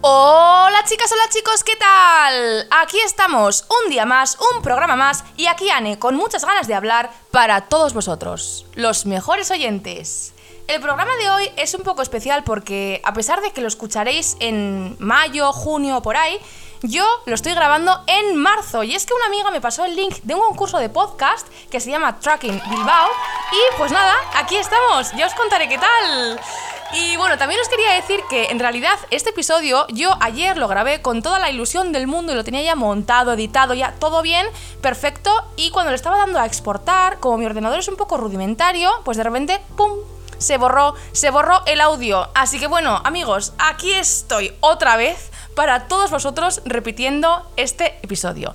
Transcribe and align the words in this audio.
Hola 0.00 0.84
chicas, 0.84 1.10
hola 1.10 1.28
chicos, 1.28 1.64
¿qué 1.64 1.74
tal? 1.74 2.68
Aquí 2.70 3.00
estamos, 3.04 3.66
un 3.82 3.90
día 3.90 4.06
más, 4.06 4.38
un 4.54 4.62
programa 4.62 4.94
más 4.94 5.24
y 5.36 5.46
aquí 5.46 5.70
Ane 5.70 5.98
con 5.98 6.14
muchas 6.14 6.44
ganas 6.44 6.68
de 6.68 6.74
hablar 6.74 7.10
para 7.32 7.62
todos 7.62 7.94
vosotros, 7.94 8.64
los 8.76 9.06
mejores 9.06 9.50
oyentes. 9.50 10.34
El 10.68 10.80
programa 10.80 11.16
de 11.16 11.30
hoy 11.30 11.50
es 11.56 11.74
un 11.74 11.82
poco 11.82 12.02
especial 12.02 12.44
porque 12.44 13.00
a 13.04 13.12
pesar 13.12 13.40
de 13.40 13.50
que 13.50 13.60
lo 13.60 13.66
escucharéis 13.66 14.36
en 14.38 14.94
mayo, 15.00 15.52
junio 15.52 15.96
o 15.96 16.02
por 16.02 16.16
ahí, 16.16 16.38
yo 16.82 17.04
lo 17.26 17.34
estoy 17.34 17.54
grabando 17.54 18.04
en 18.06 18.36
marzo 18.36 18.84
y 18.84 18.94
es 18.94 19.04
que 19.04 19.14
una 19.14 19.26
amiga 19.26 19.50
me 19.50 19.60
pasó 19.60 19.84
el 19.84 19.96
link 19.96 20.18
de 20.22 20.34
un 20.36 20.42
concurso 20.42 20.78
de 20.78 20.90
podcast 20.90 21.48
que 21.72 21.80
se 21.80 21.90
llama 21.90 22.20
Tracking 22.20 22.62
Bilbao 22.70 23.08
y 23.50 23.76
pues 23.76 23.90
nada, 23.90 24.14
aquí 24.36 24.56
estamos, 24.58 25.10
ya 25.16 25.26
os 25.26 25.34
contaré 25.34 25.68
qué 25.68 25.78
tal. 25.78 26.40
Y 26.92 27.16
bueno, 27.18 27.36
también 27.36 27.60
os 27.60 27.68
quería 27.68 27.92
decir 27.92 28.20
que 28.30 28.46
en 28.46 28.58
realidad 28.58 28.98
este 29.10 29.30
episodio 29.30 29.86
yo 29.88 30.10
ayer 30.20 30.56
lo 30.56 30.68
grabé 30.68 31.02
con 31.02 31.20
toda 31.20 31.38
la 31.38 31.50
ilusión 31.50 31.92
del 31.92 32.06
mundo 32.06 32.32
y 32.32 32.34
lo 32.34 32.44
tenía 32.44 32.62
ya 32.62 32.74
montado, 32.74 33.34
editado, 33.34 33.74
ya 33.74 33.94
todo 33.98 34.22
bien, 34.22 34.46
perfecto. 34.80 35.30
Y 35.56 35.70
cuando 35.70 35.90
le 35.90 35.96
estaba 35.96 36.16
dando 36.16 36.40
a 36.40 36.46
exportar, 36.46 37.20
como 37.20 37.36
mi 37.36 37.44
ordenador 37.44 37.78
es 37.78 37.88
un 37.88 37.96
poco 37.96 38.16
rudimentario, 38.16 38.90
pues 39.04 39.18
de 39.18 39.24
repente, 39.24 39.60
¡pum! 39.76 39.98
Se 40.38 40.56
borró, 40.56 40.94
se 41.12 41.30
borró 41.30 41.62
el 41.66 41.80
audio. 41.82 42.30
Así 42.34 42.58
que 42.58 42.68
bueno, 42.68 43.02
amigos, 43.04 43.52
aquí 43.58 43.92
estoy 43.92 44.54
otra 44.60 44.96
vez 44.96 45.30
para 45.54 45.88
todos 45.88 46.10
vosotros 46.10 46.62
repitiendo 46.64 47.50
este 47.56 47.98
episodio. 48.02 48.54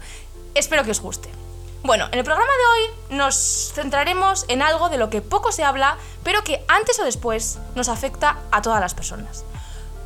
Espero 0.56 0.84
que 0.84 0.92
os 0.92 1.02
guste. 1.02 1.43
Bueno, 1.84 2.08
en 2.14 2.18
el 2.18 2.24
programa 2.24 2.50
de 2.50 2.66
hoy 2.66 3.18
nos 3.18 3.74
centraremos 3.76 4.46
en 4.48 4.62
algo 4.62 4.88
de 4.88 4.98
lo 4.98 5.10
que 5.10 5.22
poco 5.22 5.52
se 5.52 5.66
habla, 5.66 5.98
pero 6.24 6.42
que 6.42 6.64
antes 6.70 6.98
o 6.98 7.04
después 7.04 7.60
nos 7.76 7.90
afecta 7.90 8.38
a 8.52 8.62
todas 8.62 8.80
las 8.80 8.94
personas. 8.94 9.44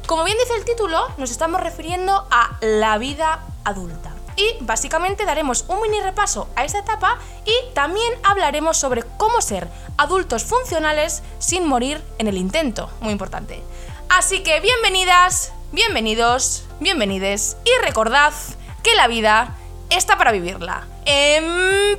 Como 0.08 0.24
bien 0.24 0.40
dice 0.40 0.56
el 0.56 0.66
título, 0.66 1.08
nos 1.18 1.30
estamos 1.30 1.62
refiriendo 1.62 2.28
a 2.32 2.58
la 2.62 2.98
vida 2.98 3.44
adulta. 3.64 4.16
Y 4.38 4.56
básicamente 4.62 5.26
daremos 5.26 5.66
un 5.68 5.80
mini 5.82 6.02
repaso 6.02 6.50
a 6.56 6.66
esta 6.66 6.80
etapa 6.80 7.20
y 7.46 7.54
también 7.76 8.12
hablaremos 8.24 8.78
sobre 8.78 9.04
cómo 9.18 9.40
ser 9.42 9.68
adultos 9.98 10.46
funcionales 10.46 11.22
sin 11.38 11.68
morir 11.68 12.04
en 12.18 12.28
el 12.28 12.38
intento. 12.38 12.90
Muy 13.02 13.12
importante. 13.12 13.62
Así 14.10 14.42
que 14.42 14.60
bienvenidas, 14.62 15.54
bienvenidos, 15.72 16.64
bienvenides 16.80 17.56
y 17.66 17.86
recordad 17.86 18.34
que 18.82 18.96
la 18.96 19.08
vida 19.08 19.56
está 19.90 20.18
para 20.18 20.32
vivirla. 20.32 20.88
¡Empezamos! 21.06 21.98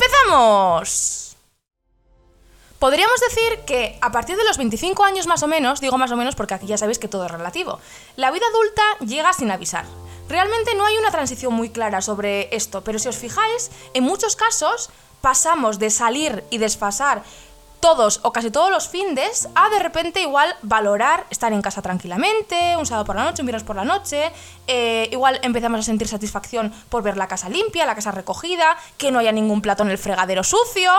Podríamos 2.78 3.20
decir 3.20 3.60
que 3.66 3.98
a 4.00 4.12
partir 4.12 4.36
de 4.36 4.44
los 4.44 4.56
25 4.56 5.04
años 5.04 5.26
más 5.26 5.42
o 5.42 5.48
menos, 5.48 5.80
digo 5.80 5.98
más 5.98 6.12
o 6.12 6.16
menos 6.16 6.36
porque 6.36 6.54
aquí 6.54 6.66
ya 6.66 6.78
sabéis 6.78 7.00
que 7.00 7.08
todo 7.08 7.24
es 7.24 7.30
relativo, 7.30 7.80
la 8.14 8.30
vida 8.30 8.46
adulta 8.46 8.82
llega 9.04 9.32
sin 9.32 9.50
avisar. 9.50 9.84
Realmente 10.28 10.76
no 10.76 10.86
hay 10.86 10.96
una 10.96 11.10
transición 11.10 11.54
muy 11.54 11.70
clara 11.70 12.00
sobre 12.02 12.54
esto, 12.54 12.84
pero 12.84 13.00
si 13.00 13.08
os 13.08 13.16
fijáis, 13.16 13.72
en 13.94 14.04
muchos 14.04 14.36
casos 14.36 14.90
pasamos 15.20 15.80
de 15.80 15.90
salir 15.90 16.44
y 16.50 16.58
desfasar 16.58 17.24
todos 17.80 18.20
o 18.22 18.32
casi 18.32 18.50
todos 18.50 18.70
los 18.70 18.88
findes 18.88 19.48
a 19.54 19.68
de 19.70 19.78
repente 19.78 20.20
igual 20.20 20.54
valorar 20.62 21.26
estar 21.30 21.52
en 21.52 21.62
casa 21.62 21.82
tranquilamente, 21.82 22.76
un 22.76 22.86
sábado 22.86 23.04
por 23.04 23.16
la 23.16 23.24
noche, 23.24 23.42
un 23.42 23.46
viernes 23.46 23.64
por 23.64 23.76
la 23.76 23.84
noche, 23.84 24.32
eh, 24.66 25.08
igual 25.12 25.38
empezamos 25.42 25.80
a 25.80 25.82
sentir 25.82 26.08
satisfacción 26.08 26.72
por 26.88 27.02
ver 27.02 27.16
la 27.16 27.28
casa 27.28 27.48
limpia, 27.48 27.86
la 27.86 27.94
casa 27.94 28.10
recogida, 28.10 28.76
que 28.96 29.10
no 29.10 29.18
haya 29.18 29.32
ningún 29.32 29.62
plato 29.62 29.82
en 29.82 29.90
el 29.90 29.98
fregadero 29.98 30.44
sucio. 30.44 30.92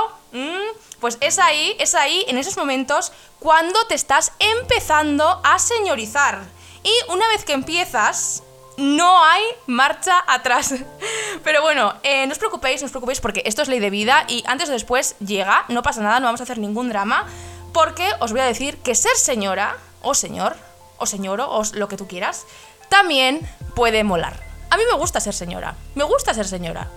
Pues 1.00 1.18
es 1.22 1.40
ahí, 1.40 1.76
es 1.80 1.96
ahí, 1.96 2.26
en 2.28 2.38
esos 2.38 2.58
momentos, 2.58 3.12
cuando 3.40 3.80
te 3.88 3.96
estás 3.96 4.34
empezando 4.40 5.42
a 5.44 5.58
señorizar. 5.60 6.40
Y 6.84 7.12
una 7.12 7.28
vez 7.30 7.46
que 7.46 7.54
empiezas, 7.54 8.44
no 8.80 9.24
hay 9.24 9.44
marcha 9.68 10.24
atrás. 10.28 10.74
Pero 11.44 11.62
bueno, 11.62 11.94
eh, 12.04 12.26
no 12.26 12.32
os 12.32 12.40
preocupéis, 12.40 12.82
no 12.82 12.86
os 12.86 12.92
preocupéis 12.92 13.22
porque 13.22 13.44
esto 13.46 13.62
es 13.62 13.68
ley 13.68 13.80
de 13.80 13.90
vida 13.90 14.26
y 14.28 14.44
antes 14.48 14.70
o 14.70 14.72
después 14.72 15.16
llega, 15.20 15.66
no 15.68 15.84
pasa 15.84 16.02
nada, 16.02 16.20
no 16.20 16.28
vamos 16.28 16.40
a 16.42 16.44
hacer 16.44 16.58
ningún 16.58 16.90
drama, 16.90 17.26
porque 17.74 18.10
os 18.20 18.32
voy 18.32 18.42
a 18.42 18.46
decir 18.46 18.78
que 18.78 18.96
ser 18.96 19.16
señora, 19.16 19.78
o 20.02 20.14
señor, 20.14 20.56
o 20.98 21.06
señoro, 21.06 21.50
o 21.52 21.64
lo 21.74 21.88
que 21.88 21.98
tú 21.98 22.08
quieras, 22.08 22.46
también 22.90 23.48
puede 23.76 24.04
molar. 24.04 24.34
A 24.70 24.78
mí 24.78 24.84
me 24.90 24.98
gusta 24.98 25.20
ser 25.20 25.34
señora, 25.34 25.76
me 25.96 26.04
gusta 26.04 26.34
ser 26.34 26.48
señora. 26.48 26.88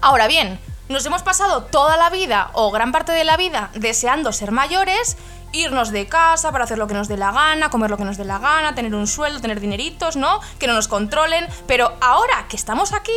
Ahora 0.00 0.26
bien, 0.26 0.60
nos 0.88 1.04
hemos 1.04 1.22
pasado 1.22 1.64
toda 1.64 1.96
la 1.96 2.10
vida, 2.10 2.50
o 2.52 2.70
gran 2.70 2.92
parte 2.92 3.12
de 3.12 3.24
la 3.24 3.36
vida, 3.36 3.70
deseando 3.74 4.32
ser 4.32 4.52
mayores 4.52 5.16
irnos 5.56 5.90
de 5.90 6.06
casa 6.06 6.52
para 6.52 6.64
hacer 6.64 6.78
lo 6.78 6.86
que 6.86 6.94
nos 6.94 7.08
dé 7.08 7.16
la 7.16 7.32
gana, 7.32 7.70
comer 7.70 7.90
lo 7.90 7.96
que 7.96 8.04
nos 8.04 8.16
dé 8.16 8.24
la 8.24 8.38
gana, 8.38 8.74
tener 8.74 8.94
un 8.94 9.06
sueldo, 9.06 9.40
tener 9.40 9.60
dineritos, 9.60 10.16
¿no? 10.16 10.40
Que 10.58 10.66
no 10.66 10.74
nos 10.74 10.88
controlen. 10.88 11.46
Pero 11.66 11.92
ahora 12.00 12.46
que 12.48 12.56
estamos 12.56 12.92
aquí, 12.92 13.12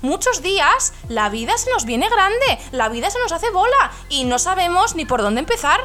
muchos 0.00 0.42
días 0.42 0.92
la 1.08 1.28
vida 1.28 1.56
se 1.58 1.70
nos 1.70 1.84
viene 1.84 2.08
grande, 2.08 2.58
la 2.72 2.88
vida 2.88 3.10
se 3.10 3.18
nos 3.18 3.32
hace 3.32 3.50
bola 3.50 3.92
y 4.08 4.24
no 4.24 4.38
sabemos 4.38 4.94
ni 4.94 5.04
por 5.04 5.22
dónde 5.22 5.40
empezar. 5.40 5.80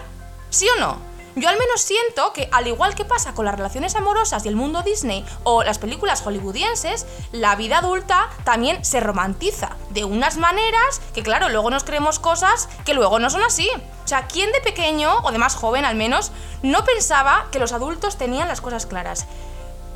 ¿Sí 0.50 0.68
o 0.70 0.80
no? 0.80 1.08
Yo 1.38 1.50
al 1.50 1.60
menos 1.60 1.82
siento 1.82 2.34
que, 2.34 2.50
al 2.52 2.66
igual 2.66 2.96
que 2.96 3.06
pasa 3.06 3.36
con 3.36 3.46
las 3.46 3.56
relaciones 3.56 3.96
amorosas 3.96 4.44
y 4.44 4.48
el 4.48 4.56
mundo 4.56 4.82
Disney 4.82 5.24
o 5.44 5.62
las 5.64 5.78
películas 5.78 6.24
hollywoodienses, 6.24 7.06
la 7.32 7.56
vida 7.56 7.78
adulta 7.78 8.30
también 8.44 8.84
se 8.84 9.02
romantiza 9.02 9.76
de 9.92 10.04
unas 10.04 10.38
maneras 10.38 11.00
que, 11.14 11.22
claro, 11.22 11.50
luego 11.50 11.70
nos 11.70 11.84
creemos 11.84 12.18
cosas 12.18 12.68
que 12.86 12.96
luego 12.96 13.20
no 13.20 13.30
son 13.30 13.44
así. 13.44 13.70
O 14.08 14.10
sea, 14.10 14.26
¿quién 14.26 14.54
de 14.54 14.62
pequeño, 14.62 15.18
o 15.24 15.34
de 15.34 15.38
más 15.38 15.54
joven 15.54 15.84
al 15.84 15.98
menos, 15.98 16.32
no 16.64 16.86
pensaba 16.86 17.48
que 17.52 17.60
los 17.60 17.74
adultos 17.74 18.18
tenían 18.18 18.48
las 18.48 18.62
cosas 18.62 18.86
claras? 18.86 19.26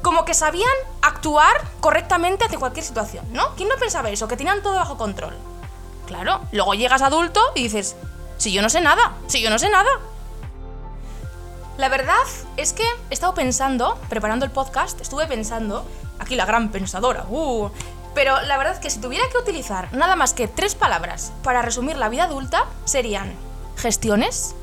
Como 0.01 0.25
que 0.25 0.33
sabían 0.33 0.67
actuar 1.01 1.55
correctamente 1.79 2.43
ante 2.43 2.57
cualquier 2.57 2.83
situación, 2.83 3.25
¿no? 3.31 3.55
¿Quién 3.55 3.69
no 3.69 3.77
pensaba 3.77 4.09
eso? 4.09 4.27
Que 4.27 4.35
tenían 4.35 4.61
todo 4.61 4.75
bajo 4.75 4.97
control. 4.97 5.37
Claro, 6.07 6.41
luego 6.51 6.73
llegas 6.73 7.01
adulto 7.01 7.39
y 7.55 7.63
dices, 7.63 7.95
si 8.35 8.51
yo 8.51 8.61
no 8.61 8.67
sé 8.67 8.81
nada, 8.81 9.13
si 9.27 9.41
yo 9.41 9.49
no 9.49 9.57
sé 9.57 9.69
nada. 9.69 9.89
La 11.77 11.87
verdad 11.87 12.15
es 12.57 12.73
que 12.73 12.83
he 12.83 13.13
estado 13.13 13.33
pensando, 13.33 13.97
preparando 14.09 14.43
el 14.43 14.51
podcast, 14.51 14.99
estuve 14.99 15.25
pensando, 15.25 15.85
aquí 16.19 16.35
la 16.35 16.43
gran 16.43 16.69
pensadora, 16.69 17.27
uh, 17.29 17.69
pero 18.13 18.41
la 18.41 18.57
verdad 18.57 18.73
es 18.73 18.79
que 18.79 18.89
si 18.89 18.99
tuviera 18.99 19.23
que 19.29 19.37
utilizar 19.37 19.87
nada 19.93 20.17
más 20.17 20.33
que 20.33 20.49
tres 20.49 20.75
palabras 20.75 21.31
para 21.43 21.61
resumir 21.61 21.95
la 21.95 22.09
vida 22.09 22.25
adulta, 22.25 22.65
serían 22.83 23.33
gestiones, 23.81 24.55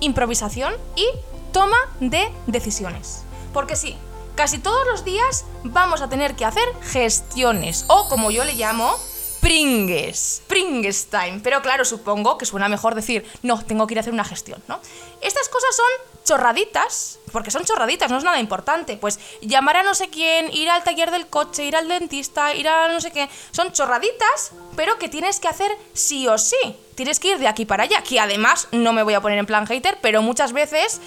improvisación 0.00 0.72
y 0.96 1.06
toma 1.52 1.76
de 2.00 2.30
decisiones. 2.46 3.22
Porque 3.52 3.76
sí, 3.76 3.96
casi 4.36 4.58
todos 4.58 4.86
los 4.86 5.04
días 5.04 5.44
vamos 5.64 6.00
a 6.00 6.08
tener 6.08 6.36
que 6.36 6.44
hacer 6.44 6.66
gestiones, 6.82 7.84
o 7.88 8.08
como 8.08 8.30
yo 8.30 8.44
le 8.44 8.54
llamo, 8.54 8.94
Pringues, 9.40 10.42
Pringues 10.46 11.06
time. 11.06 11.40
Pero 11.42 11.62
claro, 11.62 11.84
supongo 11.84 12.36
que 12.36 12.44
suena 12.44 12.68
mejor 12.68 12.94
decir, 12.94 13.26
no, 13.42 13.62
tengo 13.64 13.86
que 13.86 13.94
ir 13.94 13.98
a 13.98 14.00
hacer 14.02 14.12
una 14.12 14.24
gestión, 14.24 14.62
¿no? 14.68 14.80
Estas 15.22 15.48
cosas 15.48 15.74
son 15.74 16.10
chorraditas, 16.24 17.18
porque 17.32 17.50
son 17.50 17.64
chorraditas, 17.64 18.10
no 18.10 18.18
es 18.18 18.24
nada 18.24 18.38
importante. 18.38 18.96
Pues 18.96 19.18
llamar 19.40 19.78
a 19.78 19.82
no 19.82 19.94
sé 19.94 20.08
quién, 20.10 20.52
ir 20.52 20.68
al 20.68 20.84
taller 20.84 21.10
del 21.10 21.26
coche, 21.26 21.64
ir 21.64 21.74
al 21.74 21.88
dentista, 21.88 22.54
ir 22.54 22.68
a 22.68 22.88
no 22.88 23.00
sé 23.00 23.10
qué. 23.10 23.28
Son 23.50 23.72
chorraditas, 23.72 24.52
pero 24.76 24.98
que 24.98 25.08
tienes 25.08 25.40
que 25.40 25.48
hacer 25.48 25.70
sí 25.94 26.28
o 26.28 26.36
sí. 26.36 26.76
Tienes 26.94 27.18
que 27.18 27.28
ir 27.28 27.38
de 27.38 27.48
aquí 27.48 27.64
para 27.64 27.84
allá. 27.84 28.02
Que 28.02 28.20
además, 28.20 28.68
no 28.72 28.92
me 28.92 29.02
voy 29.02 29.14
a 29.14 29.20
poner 29.20 29.38
en 29.38 29.46
plan 29.46 29.66
hater, 29.66 29.98
pero 30.02 30.22
muchas 30.22 30.52
veces 30.52 31.00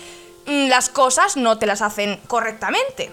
mm, 0.47 0.67
las 0.67 0.89
cosas 0.89 1.37
no 1.37 1.59
te 1.59 1.67
las 1.67 1.81
hacen 1.81 2.19
correctamente. 2.27 3.11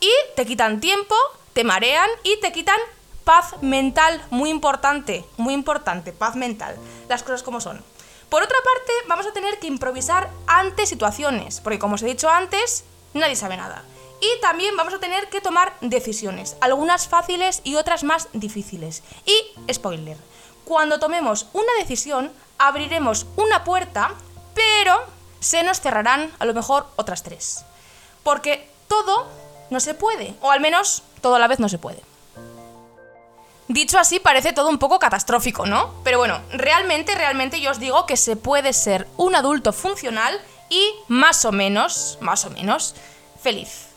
Y 0.00 0.10
te 0.36 0.46
quitan 0.46 0.80
tiempo, 0.80 1.14
te 1.52 1.64
marean 1.64 2.08
y 2.24 2.38
te 2.40 2.52
quitan 2.52 2.78
paz 3.28 3.60
mental. 3.60 4.24
Muy 4.30 4.48
importante, 4.48 5.22
muy 5.36 5.52
importante, 5.52 6.14
paz 6.14 6.34
mental. 6.34 6.74
Las 7.10 7.22
cosas 7.22 7.42
como 7.42 7.60
son. 7.60 7.84
Por 8.30 8.42
otra 8.42 8.56
parte, 8.64 8.92
vamos 9.06 9.26
a 9.26 9.34
tener 9.34 9.58
que 9.58 9.66
improvisar 9.66 10.30
ante 10.46 10.86
situaciones, 10.86 11.60
porque 11.60 11.78
como 11.78 11.96
os 11.96 12.02
he 12.02 12.06
dicho 12.06 12.30
antes, 12.30 12.84
nadie 13.12 13.36
sabe 13.36 13.58
nada. 13.58 13.84
Y 14.22 14.40
también 14.40 14.74
vamos 14.78 14.94
a 14.94 14.98
tener 14.98 15.28
que 15.28 15.42
tomar 15.42 15.74
decisiones, 15.82 16.56
algunas 16.62 17.06
fáciles 17.06 17.60
y 17.64 17.74
otras 17.74 18.02
más 18.02 18.28
difíciles. 18.32 19.02
Y, 19.26 19.72
spoiler, 19.74 20.16
cuando 20.64 20.98
tomemos 20.98 21.48
una 21.52 21.74
decisión, 21.78 22.32
abriremos 22.56 23.26
una 23.36 23.62
puerta, 23.62 24.14
pero 24.54 25.02
se 25.40 25.64
nos 25.64 25.82
cerrarán 25.82 26.32
a 26.38 26.46
lo 26.46 26.54
mejor 26.54 26.86
otras 26.96 27.22
tres. 27.22 27.66
Porque 28.22 28.70
todo 28.88 29.28
no 29.68 29.80
se 29.80 29.92
puede, 29.92 30.34
o 30.40 30.50
al 30.50 30.60
menos 30.60 31.02
todo 31.20 31.34
a 31.34 31.38
la 31.38 31.46
vez 31.46 31.60
no 31.60 31.68
se 31.68 31.76
puede. 31.76 32.07
Dicho 33.68 33.98
así 33.98 34.18
parece 34.18 34.54
todo 34.54 34.70
un 34.70 34.78
poco 34.78 34.98
catastrófico, 34.98 35.66
¿no? 35.66 35.94
Pero 36.02 36.16
bueno, 36.16 36.40
realmente, 36.50 37.14
realmente 37.14 37.60
yo 37.60 37.70
os 37.70 37.78
digo 37.78 38.06
que 38.06 38.16
se 38.16 38.34
puede 38.34 38.72
ser 38.72 39.06
un 39.18 39.34
adulto 39.34 39.74
funcional 39.74 40.40
y 40.70 40.94
más 41.08 41.44
o 41.44 41.52
menos, 41.52 42.16
más 42.22 42.46
o 42.46 42.50
menos, 42.50 42.94
feliz. 43.42 43.88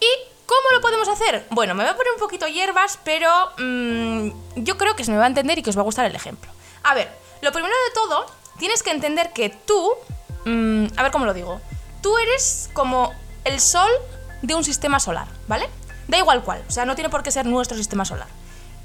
¿Y 0.00 0.08
cómo 0.44 0.70
lo 0.74 0.80
podemos 0.80 1.06
hacer? 1.06 1.46
Bueno, 1.50 1.74
me 1.74 1.84
voy 1.84 1.92
a 1.92 1.96
poner 1.96 2.12
un 2.12 2.18
poquito 2.18 2.48
hierbas, 2.48 2.98
pero 3.04 3.30
mm, 3.58 4.30
yo 4.56 4.76
creo 4.76 4.96
que 4.96 5.04
se 5.04 5.12
me 5.12 5.18
va 5.18 5.24
a 5.24 5.28
entender 5.28 5.56
y 5.56 5.62
que 5.62 5.70
os 5.70 5.76
va 5.76 5.82
a 5.82 5.84
gustar 5.84 6.04
el 6.06 6.16
ejemplo. 6.16 6.50
A 6.82 6.94
ver, 6.94 7.08
lo 7.42 7.52
primero 7.52 7.74
de 7.88 7.94
todo, 7.94 8.26
tienes 8.58 8.82
que 8.82 8.90
entender 8.90 9.32
que 9.32 9.50
tú, 9.50 9.92
mm, 10.46 10.86
a 10.96 11.02
ver 11.04 11.12
cómo 11.12 11.26
lo 11.26 11.34
digo, 11.34 11.60
tú 12.02 12.18
eres 12.18 12.70
como 12.72 13.14
el 13.44 13.60
sol 13.60 13.90
de 14.42 14.56
un 14.56 14.64
sistema 14.64 14.98
solar, 14.98 15.28
¿vale? 15.46 15.70
Da 16.08 16.18
igual 16.18 16.42
cuál, 16.42 16.64
o 16.68 16.72
sea, 16.72 16.84
no 16.84 16.96
tiene 16.96 17.08
por 17.08 17.22
qué 17.22 17.30
ser 17.30 17.46
nuestro 17.46 17.76
sistema 17.76 18.04
solar. 18.04 18.26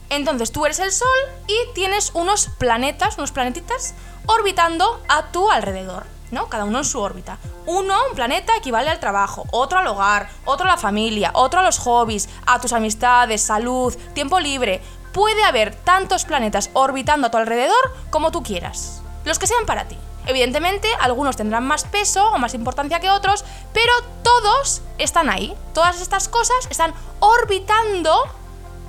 Entonces 0.10 0.52
tú 0.52 0.66
eres 0.66 0.80
el 0.80 0.92
Sol 0.92 1.08
y 1.48 1.74
tienes 1.74 2.12
unos 2.14 2.50
planetas, 2.58 3.18
unos 3.18 3.32
planetitas, 3.32 3.94
orbitando 4.26 5.02
a 5.10 5.32
tu 5.32 5.50
alrededor, 5.52 6.06
¿no? 6.32 6.48
Cada 6.48 6.66
uno 6.66 6.80
en 6.80 6.86
su 6.86 7.00
órbita. 7.00 7.38
Uno, 7.66 7.96
un 8.10 8.16
planeta, 8.16 8.56
equivale 8.56 8.90
al 8.90 9.00
trabajo, 9.00 9.46
otro 9.52 9.80
al 9.80 9.88
hogar, 9.88 10.30
otro 10.46 10.66
a 10.66 10.72
la 10.72 10.78
familia, 10.78 11.32
otro 11.34 11.60
a 11.60 11.64
los 11.64 11.80
hobbies, 11.80 12.30
a 12.46 12.60
tus 12.62 12.74
amistades, 12.74 13.42
salud, 13.42 13.96
tiempo 14.14 14.40
libre. 14.40 14.82
Puede 15.12 15.44
haber 15.44 15.76
tantos 15.76 16.26
planetas 16.26 16.70
orbitando 16.74 17.28
a 17.28 17.32
tu 17.32 17.38
alrededor 17.38 17.96
como 18.10 18.32
tú 18.32 18.44
quieras, 18.44 19.02
los 19.26 19.40
que 19.40 19.48
sean 19.48 19.66
para 19.66 19.88
ti. 19.88 19.98
Evidentemente, 20.28 20.90
algunos 21.00 21.38
tendrán 21.38 21.66
más 21.66 21.86
peso 21.86 22.30
o 22.32 22.38
más 22.38 22.54
importancia 22.54 23.00
que 23.00 23.10
otros, 23.10 23.46
pero 23.74 23.94
todos 24.24 24.82
están 24.98 25.30
ahí. 25.30 25.56
Todas 25.74 26.02
estas 26.02 26.28
cosas 26.28 26.68
están 26.70 26.94
orbitando 27.22 28.14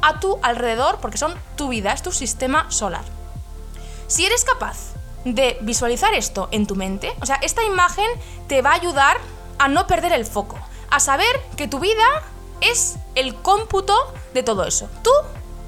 a 0.02 0.20
tu 0.20 0.38
alrededor 0.42 0.98
porque 1.00 1.18
son 1.18 1.34
tu 1.56 1.68
vida, 1.68 1.92
es 1.92 2.02
tu 2.02 2.12
sistema 2.12 2.70
solar. 2.70 3.04
Si 4.06 4.24
eres 4.24 4.44
capaz 4.44 4.94
de 5.24 5.58
visualizar 5.60 6.14
esto 6.14 6.48
en 6.50 6.66
tu 6.66 6.76
mente, 6.76 7.12
o 7.20 7.26
sea, 7.26 7.36
esta 7.36 7.62
imagen 7.62 8.08
te 8.46 8.62
va 8.62 8.70
a 8.70 8.74
ayudar 8.74 9.18
a 9.58 9.68
no 9.68 9.86
perder 9.86 10.12
el 10.12 10.24
foco, 10.24 10.58
a 10.90 11.00
saber 11.00 11.40
que 11.56 11.68
tu 11.68 11.80
vida 11.80 12.06
es 12.60 12.96
el 13.14 13.34
cómputo 13.34 13.94
de 14.34 14.42
todo 14.42 14.64
eso. 14.64 14.88
Tú 15.02 15.10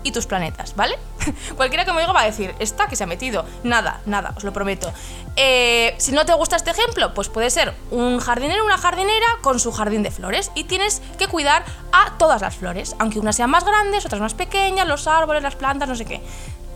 y 0.03 0.13
tus 0.13 0.27
planetas, 0.27 0.75
¿vale? 0.77 0.99
Cualquiera 1.57 1.85
que 1.85 1.93
me 1.93 1.99
oiga 1.99 2.13
va 2.13 2.23
a 2.23 2.27
decir, 2.27 2.55
esta 2.59 2.87
que 2.87 2.97
se 2.97 3.05
ha 3.05 3.07
metido. 3.07 3.45
Nada, 3.63 4.01
nada, 4.07 4.33
os 4.37 4.45
lo 4.45 4.53
prometo. 4.53 4.93
Eh, 5.37 5.95
si 5.99 6.13
no 6.13 6.25
te 6.25 6.35
gusta 6.35 6.57
este 6.57 6.71
ejemplo, 6.71 7.15
pues 7.15 7.29
puede 7.29 7.51
ser 7.51 7.75
un 7.91 8.19
jardinero, 8.19 8.65
una 8.65 8.79
jardinera 8.79 9.27
con 9.43 9.61
su 9.61 9.73
jardín 9.73 10.03
de 10.03 10.11
flores 10.11 10.51
y 10.55 10.65
tienes 10.65 11.03
que 11.19 11.29
cuidar 11.29 11.65
a 11.93 12.17
todas 12.19 12.41
las 12.41 12.57
flores, 12.57 12.97
aunque 12.99 13.19
unas 13.19 13.37
sean 13.37 13.51
más 13.51 13.65
grandes, 13.65 14.05
otras 14.05 14.21
más 14.21 14.35
pequeñas, 14.35 14.87
los 14.87 15.07
árboles, 15.07 15.43
las 15.43 15.57
plantas, 15.57 15.89
no 15.89 15.95
sé 15.95 16.05
qué. 16.05 16.21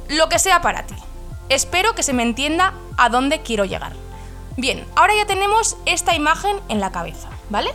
Lo 0.08 0.29
que 0.29 0.38
sea 0.38 0.61
para 0.61 0.85
ti. 0.85 0.94
Espero 1.49 1.94
que 1.94 2.02
se 2.02 2.12
me 2.12 2.23
entienda 2.23 2.75
a 2.96 3.08
dónde 3.08 3.43
quiero 3.43 3.64
llegar. 3.64 3.93
Bien, 4.56 4.87
ahora 4.94 5.14
ya 5.14 5.26
tenemos 5.26 5.76
esta 5.85 6.14
imagen 6.14 6.56
en 6.69 6.81
la 6.81 6.93
cabeza, 6.93 7.29
¿vale? 7.50 7.70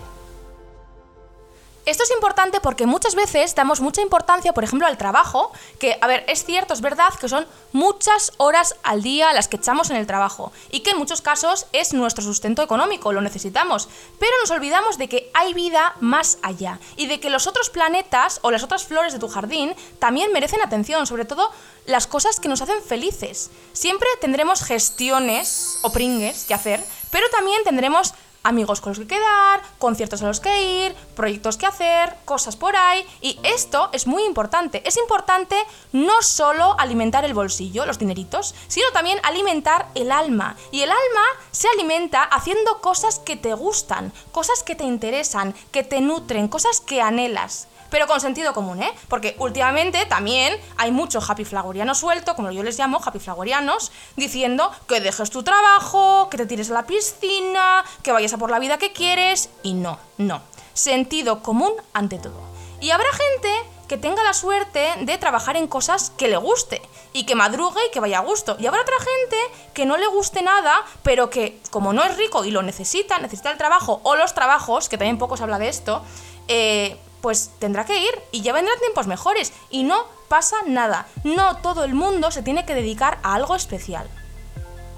Esto 1.90 2.04
es 2.04 2.12
importante 2.12 2.62
porque 2.62 2.86
muchas 2.86 3.16
veces 3.16 3.56
damos 3.56 3.82
mucha 3.82 4.04
importancia, 4.04 4.54
por 4.54 4.64
ejemplo, 4.64 4.86
al 4.86 4.96
trabajo, 4.96 5.52
que, 5.80 5.98
a 6.00 6.06
ver, 6.06 6.24
es 6.28 6.46
cierto, 6.46 6.76
es 6.76 6.82
verdad 6.82 7.12
que 7.20 7.28
son 7.28 7.48
muchas 7.72 8.32
horas 8.38 8.76
al 8.84 9.02
día 9.02 9.34
las 9.34 9.48
que 9.48 9.58
echamos 9.58 9.90
en 9.90 9.96
el 9.96 10.06
trabajo 10.06 10.52
y 10.70 10.82
que 10.82 10.92
en 10.92 11.00
muchos 11.00 11.22
casos 11.22 11.66
es 11.74 11.94
nuestro 11.94 12.24
sustento 12.24 12.62
económico, 12.62 13.12
lo 13.12 13.22
necesitamos, 13.22 13.90
pero 14.20 14.32
nos 14.40 14.52
olvidamos 14.52 15.00
de 15.00 15.10
que 15.10 15.32
hay 15.34 15.56
vida 15.56 15.96
más 16.00 16.38
allá 16.44 16.80
y 16.96 17.08
de 17.08 17.20
que 17.20 17.32
los 17.32 17.48
otros 17.48 17.72
planetas 17.72 18.38
o 18.44 18.52
las 18.52 18.62
otras 18.62 18.84
flores 18.84 19.12
de 19.12 19.18
tu 19.18 19.28
jardín 19.28 19.74
también 19.98 20.32
merecen 20.32 20.62
atención, 20.62 21.08
sobre 21.08 21.26
todo 21.26 21.50
las 21.88 22.06
cosas 22.06 22.40
que 22.40 22.50
nos 22.50 22.62
hacen 22.62 22.84
felices. 22.84 23.50
Siempre 23.74 24.08
tendremos 24.22 24.62
gestiones 24.62 25.80
o 25.82 25.92
pringues 25.92 26.46
que 26.46 26.54
hacer, 26.54 26.86
pero 27.10 27.28
también 27.32 27.64
tendremos 27.64 28.14
amigos 28.44 28.82
con 28.82 28.92
los 28.92 29.00
que 29.00 29.08
quedar, 29.08 29.62
conciertos 29.78 30.22
a 30.22 30.28
los 30.28 30.40
que 30.40 30.86
ir, 30.86 30.96
proyectos 31.16 31.58
que 31.58 31.66
hacer, 31.66 32.16
cosas 32.26 32.56
por 32.56 32.76
ahí. 32.76 33.06
Y 33.22 33.40
esto 33.44 33.90
es 33.92 34.08
muy 34.08 34.24
importante. 34.24 34.82
Es 34.86 34.98
importante 34.98 35.56
no 35.92 36.22
solo 36.22 36.76
alimentar 36.80 37.26
el 37.26 37.34
bolsillo, 37.34 37.86
los 37.86 38.00
dineritos, 38.00 38.56
sino 38.68 38.90
también 38.92 39.20
alimentar 39.24 39.88
el 39.96 40.12
alma. 40.12 40.56
Y 40.72 40.82
el 40.82 40.90
alma 40.90 41.26
se 41.52 41.68
alimenta 41.70 42.24
haciendo 42.24 42.82
cosas 42.82 43.20
que 43.20 43.36
te 43.36 43.54
gustan, 43.54 44.14
cosas 44.32 44.64
que 44.64 44.76
te 44.76 44.84
interesan, 44.84 45.54
que 45.72 45.84
te 45.84 46.02
nutren, 46.02 46.48
cosas 46.48 46.82
que 46.82 47.02
anhelas 47.02 47.68
pero 47.90 48.08
con 48.08 48.22
sentido 48.22 48.54
común, 48.54 48.82
¿eh? 48.82 48.92
Porque 49.08 49.36
últimamente 49.40 50.06
también 50.06 50.60
hay 50.78 50.92
mucho 50.92 51.20
happy 51.26 51.46
flagoriano 51.46 51.96
suelto, 51.96 52.36
como 52.36 52.52
yo 52.52 52.64
les 52.64 52.78
llamo, 52.78 53.02
happy 53.04 53.20
flagorianos, 53.20 53.92
diciendo 54.16 54.72
que 54.88 55.02
dejes 55.02 55.30
tu 55.30 55.44
trabajo, 55.44 56.30
que 56.30 56.38
te 56.38 56.46
tires 56.46 56.72
a 56.72 56.74
la 56.74 56.86
piscina, 56.86 57.84
que 58.04 58.12
vayas 58.12 58.34
a 58.34 58.38
por 58.38 58.52
la 58.52 58.60
vida 58.60 58.78
que 58.78 58.94
quieres, 58.94 59.50
y 59.64 59.74
no, 59.74 60.00
no. 60.18 60.42
Sentido 60.74 61.42
común 61.42 61.74
ante 61.94 62.20
todo. 62.20 62.42
Y 62.80 62.92
habrá 62.92 63.10
gente 63.12 63.50
que 63.90 63.98
tenga 63.98 64.24
la 64.24 64.34
suerte 64.34 64.94
de 65.02 65.18
trabajar 65.18 65.58
en 65.58 65.68
cosas 65.68 66.12
que 66.12 66.28
le 66.28 66.38
guste 66.38 66.82
y 67.12 67.26
que 67.26 67.36
madrugue 67.36 67.82
y 67.88 67.92
que 67.92 68.00
vaya 68.00 68.20
a 68.20 68.22
gusto. 68.22 68.56
Y 68.60 68.68
habrá 68.68 68.82
otra 68.82 68.96
gente 68.98 69.38
que 69.74 69.86
no 69.86 69.98
le 69.98 70.08
guste 70.08 70.44
nada, 70.44 70.86
pero 71.04 71.30
que 71.30 71.60
como 71.72 71.92
no 71.92 72.04
es 72.04 72.16
rico 72.16 72.46
y 72.46 72.52
lo 72.52 72.62
necesita, 72.62 73.18
necesita 73.18 73.52
el 73.52 73.58
trabajo 73.58 74.00
o 74.04 74.16
los 74.16 74.34
trabajos, 74.36 74.88
que 74.88 74.98
también 74.98 75.18
poco 75.18 75.36
se 75.36 75.44
habla 75.44 75.58
de 75.58 75.70
esto, 75.70 76.04
eh, 76.48 76.98
pues 77.22 77.52
tendrá 77.60 77.86
que 77.86 78.00
ir 78.00 78.12
y 78.32 78.42
ya 78.42 78.54
vendrán 78.54 78.80
tiempos 78.80 79.08
mejores 79.08 79.54
y 79.70 79.84
no 79.84 80.06
pasa 80.28 80.58
nada. 80.68 81.08
No 81.24 81.58
todo 81.58 81.84
el 81.84 81.94
mundo 81.94 82.32
se 82.32 82.44
tiene 82.44 82.66
que 82.66 82.76
dedicar 82.76 83.20
a 83.24 83.36
algo 83.36 83.56
especial. 83.56 84.10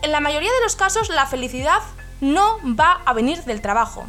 En 0.01 0.11
la 0.11 0.19
mayoría 0.19 0.51
de 0.51 0.61
los 0.61 0.75
casos 0.75 1.09
la 1.09 1.27
felicidad 1.27 1.81
no 2.21 2.57
va 2.63 3.01
a 3.05 3.13
venir 3.13 3.43
del 3.43 3.61
trabajo. 3.61 4.05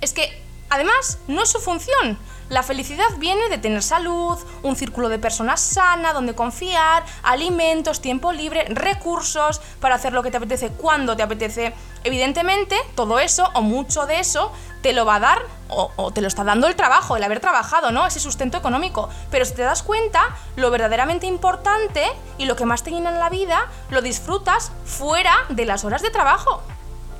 Es 0.00 0.12
que, 0.12 0.42
además, 0.68 1.18
no 1.28 1.42
es 1.42 1.50
su 1.50 1.60
función. 1.60 2.18
La 2.52 2.62
felicidad 2.62 3.06
viene 3.16 3.48
de 3.48 3.56
tener 3.56 3.82
salud, 3.82 4.38
un 4.62 4.76
círculo 4.76 5.08
de 5.08 5.18
personas 5.18 5.58
sana 5.58 6.12
donde 6.12 6.34
confiar, 6.34 7.02
alimentos, 7.22 8.02
tiempo 8.02 8.30
libre, 8.30 8.66
recursos 8.68 9.62
para 9.80 9.94
hacer 9.94 10.12
lo 10.12 10.22
que 10.22 10.30
te 10.30 10.36
apetece 10.36 10.68
cuando 10.68 11.16
te 11.16 11.22
apetece. 11.22 11.72
Evidentemente, 12.04 12.76
todo 12.94 13.20
eso 13.20 13.48
o 13.54 13.62
mucho 13.62 14.04
de 14.04 14.20
eso 14.20 14.52
te 14.82 14.92
lo 14.92 15.06
va 15.06 15.14
a 15.14 15.20
dar 15.20 15.38
o, 15.70 16.12
te 16.12 16.20
lo 16.20 16.28
está 16.28 16.44
dando 16.44 16.66
el 16.66 16.76
trabajo, 16.76 17.16
el 17.16 17.24
haber 17.24 17.40
trabajado, 17.40 17.90
¿no? 17.90 18.06
Ese 18.06 18.20
sustento 18.20 18.58
económico. 18.58 19.08
Pero 19.30 19.46
si 19.46 19.54
te 19.54 19.62
das 19.62 19.82
cuenta, 19.82 20.36
lo 20.56 20.70
verdaderamente 20.70 21.26
importante 21.26 22.04
y 22.36 22.44
lo 22.44 22.54
que 22.54 22.66
más 22.66 22.82
te 22.82 22.90
llena 22.90 23.08
en 23.08 23.18
la 23.18 23.30
vida, 23.30 23.66
lo 23.88 24.02
disfrutas 24.02 24.72
fuera 24.84 25.34
de 25.48 25.64
las 25.64 25.86
horas 25.86 26.02
de 26.02 26.10
trabajo. 26.10 26.60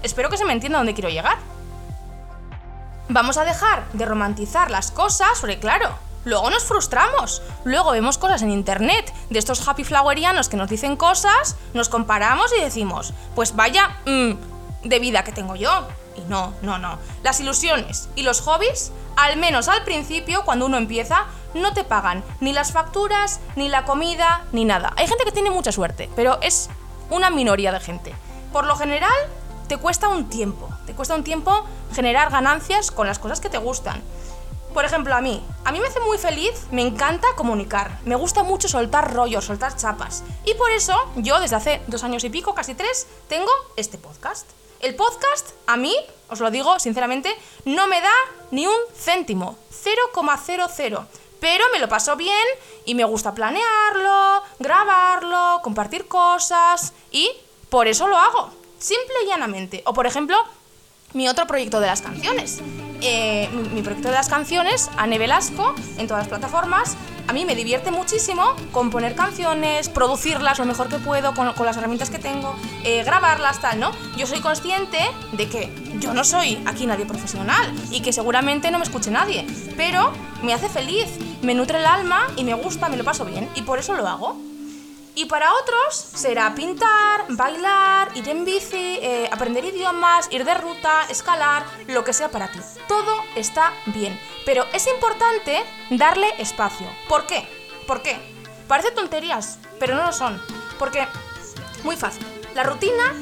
Espero 0.02 0.28
que 0.28 0.36
se 0.36 0.44
me 0.44 0.52
entienda 0.52 0.76
dónde 0.76 0.92
quiero 0.92 1.08
llegar. 1.08 1.38
Vamos 3.12 3.36
a 3.36 3.44
dejar 3.44 3.84
de 3.92 4.06
romantizar 4.06 4.70
las 4.70 4.90
cosas, 4.90 5.38
porque 5.38 5.58
claro, 5.58 5.90
luego 6.24 6.48
nos 6.48 6.64
frustramos. 6.64 7.42
Luego 7.62 7.90
vemos 7.90 8.16
cosas 8.16 8.40
en 8.40 8.50
internet 8.50 9.12
de 9.28 9.38
estos 9.38 9.68
happy 9.68 9.84
flowerianos 9.84 10.48
que 10.48 10.56
nos 10.56 10.70
dicen 10.70 10.96
cosas, 10.96 11.56
nos 11.74 11.90
comparamos 11.90 12.50
y 12.56 12.62
decimos, 12.62 13.12
pues 13.34 13.54
vaya 13.54 13.98
mm, 14.06 14.88
de 14.88 14.98
vida 14.98 15.24
que 15.24 15.32
tengo 15.32 15.56
yo. 15.56 15.86
Y 16.16 16.22
no, 16.22 16.54
no, 16.62 16.78
no. 16.78 16.98
Las 17.22 17.38
ilusiones 17.40 18.08
y 18.16 18.22
los 18.22 18.40
hobbies, 18.40 18.92
al 19.16 19.36
menos 19.36 19.68
al 19.68 19.84
principio, 19.84 20.46
cuando 20.46 20.64
uno 20.64 20.78
empieza, 20.78 21.26
no 21.52 21.74
te 21.74 21.84
pagan 21.84 22.24
ni 22.40 22.54
las 22.54 22.72
facturas, 22.72 23.40
ni 23.56 23.68
la 23.68 23.84
comida, 23.84 24.46
ni 24.52 24.64
nada. 24.64 24.94
Hay 24.96 25.06
gente 25.06 25.24
que 25.24 25.32
tiene 25.32 25.50
mucha 25.50 25.70
suerte, 25.70 26.08
pero 26.16 26.38
es 26.40 26.70
una 27.10 27.28
minoría 27.28 27.72
de 27.72 27.80
gente. 27.80 28.14
Por 28.54 28.64
lo 28.66 28.74
general, 28.74 29.12
te 29.72 29.78
cuesta 29.78 30.08
un 30.08 30.28
tiempo. 30.28 30.68
Te 30.84 30.92
cuesta 30.92 31.14
un 31.14 31.24
tiempo 31.24 31.64
generar 31.94 32.30
ganancias 32.30 32.90
con 32.90 33.06
las 33.06 33.18
cosas 33.18 33.40
que 33.40 33.48
te 33.48 33.56
gustan. 33.56 34.02
Por 34.74 34.84
ejemplo, 34.84 35.14
a 35.14 35.22
mí, 35.22 35.42
a 35.64 35.72
mí 35.72 35.80
me 35.80 35.86
hace 35.86 35.98
muy 36.00 36.18
feliz, 36.18 36.66
me 36.70 36.82
encanta 36.82 37.26
comunicar, 37.36 37.98
me 38.04 38.14
gusta 38.14 38.42
mucho 38.42 38.68
soltar 38.68 39.14
rollos, 39.14 39.46
soltar 39.46 39.74
chapas. 39.74 40.24
Y 40.44 40.52
por 40.56 40.70
eso 40.72 40.94
yo 41.16 41.40
desde 41.40 41.56
hace 41.56 41.80
dos 41.86 42.04
años 42.04 42.22
y 42.24 42.28
pico, 42.28 42.54
casi 42.54 42.74
tres, 42.74 43.06
tengo 43.30 43.50
este 43.76 43.96
podcast. 43.96 44.46
El 44.80 44.94
podcast, 44.94 45.52
a 45.66 45.78
mí, 45.78 45.96
os 46.28 46.40
lo 46.40 46.50
digo 46.50 46.78
sinceramente, 46.78 47.34
no 47.64 47.86
me 47.86 48.02
da 48.02 48.12
ni 48.50 48.66
un 48.66 48.76
céntimo, 48.94 49.56
0,00. 49.72 51.06
Pero 51.40 51.64
me 51.72 51.78
lo 51.78 51.88
paso 51.88 52.14
bien 52.16 52.46
y 52.84 52.94
me 52.94 53.04
gusta 53.04 53.32
planearlo, 53.32 54.42
grabarlo, 54.58 55.60
compartir 55.62 56.08
cosas 56.08 56.92
y 57.10 57.30
por 57.70 57.86
eso 57.86 58.06
lo 58.06 58.18
hago, 58.18 58.50
simple 58.82 59.14
y 59.24 59.28
llanamente. 59.28 59.82
O 59.86 59.94
por 59.94 60.06
ejemplo, 60.06 60.36
mi 61.14 61.28
otro 61.28 61.46
proyecto 61.46 61.80
de 61.80 61.86
las 61.86 62.02
canciones. 62.02 62.60
Eh, 63.00 63.48
mi, 63.74 63.82
proyecto 63.82 64.08
de 64.08 64.14
las 64.14 64.28
canciones, 64.28 64.88
Ane 64.96 65.18
Velasco, 65.18 65.74
en 65.98 66.06
todas 66.06 66.22
las 66.22 66.28
plataformas, 66.28 66.96
a 67.26 67.32
mí 67.32 67.44
me 67.44 67.54
divierte 67.54 67.90
muchísimo 67.90 68.54
componer 68.70 69.14
canciones, 69.14 69.88
producirlas 69.88 70.58
lo 70.58 70.64
mejor 70.64 70.88
que 70.88 70.98
puedo 70.98 71.34
con, 71.34 71.46
las 71.46 71.76
herramientas 71.76 72.10
que 72.10 72.18
tengo, 72.18 72.54
eh, 72.84 73.02
grabarlas, 73.04 73.60
tal, 73.60 73.80
¿no? 73.80 73.92
Yo 74.16 74.26
soy 74.26 74.40
consciente 74.40 74.98
de 75.32 75.48
que 75.48 75.72
yo 75.98 76.14
no 76.14 76.24
soy 76.24 76.62
aquí 76.64 76.86
nadie 76.86 77.04
profesional 77.04 77.72
y 77.90 78.02
que 78.02 78.12
seguramente 78.12 78.70
no 78.70 78.78
me 78.78 78.84
escuche 78.84 79.10
nadie, 79.10 79.46
pero 79.76 80.12
me 80.42 80.54
hace 80.54 80.68
feliz, 80.68 81.06
me 81.42 81.54
nutre 81.54 81.78
el 81.78 81.86
alma 81.86 82.28
y 82.36 82.44
me 82.44 82.54
gusta, 82.54 82.88
me 82.88 82.96
lo 82.96 83.04
paso 83.04 83.24
bien 83.24 83.48
y 83.54 83.62
por 83.62 83.78
eso 83.78 83.94
lo 83.94 84.06
hago. 84.06 84.51
Y 85.14 85.26
para 85.26 85.52
otros 85.54 85.94
será 85.94 86.54
pintar, 86.54 87.26
bailar, 87.28 88.16
ir 88.16 88.28
en 88.28 88.46
bici, 88.46 88.98
eh, 89.02 89.28
aprender 89.30 89.64
idiomas, 89.64 90.28
ir 90.30 90.44
de 90.44 90.54
ruta, 90.54 91.04
escalar, 91.10 91.66
lo 91.88 92.02
que 92.02 92.14
sea 92.14 92.30
para 92.30 92.50
ti. 92.50 92.58
Todo 92.88 93.14
está 93.36 93.72
bien, 93.86 94.18
pero 94.46 94.64
es 94.72 94.86
importante 94.86 95.62
darle 95.90 96.28
espacio. 96.38 96.86
¿Por 97.08 97.26
qué? 97.26 97.46
¿Por 97.86 98.02
qué? 98.02 98.18
Parece 98.68 98.90
tonterías, 98.92 99.58
pero 99.78 99.94
no 99.94 100.06
lo 100.06 100.12
son. 100.12 100.40
Porque, 100.78 101.06
muy 101.84 101.96
fácil, 101.96 102.26
la 102.54 102.62
rutina 102.62 103.14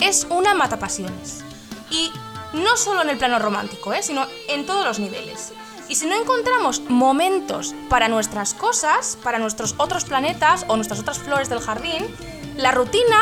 es 0.00 0.26
una 0.30 0.54
matapasiones. 0.54 1.44
Y 1.90 2.10
no 2.54 2.76
solo 2.78 3.02
en 3.02 3.10
el 3.10 3.18
plano 3.18 3.38
romántico, 3.38 3.92
¿eh? 3.92 4.02
sino 4.02 4.26
en 4.48 4.64
todos 4.64 4.86
los 4.86 4.98
niveles. 4.98 5.52
Y 5.90 5.96
si 5.96 6.06
no 6.06 6.14
encontramos 6.14 6.82
momentos 6.88 7.74
para 7.88 8.06
nuestras 8.06 8.54
cosas, 8.54 9.18
para 9.24 9.40
nuestros 9.40 9.74
otros 9.76 10.04
planetas 10.04 10.64
o 10.68 10.76
nuestras 10.76 11.00
otras 11.00 11.18
flores 11.18 11.48
del 11.48 11.58
jardín, 11.58 12.06
la 12.56 12.70
rutina 12.70 13.18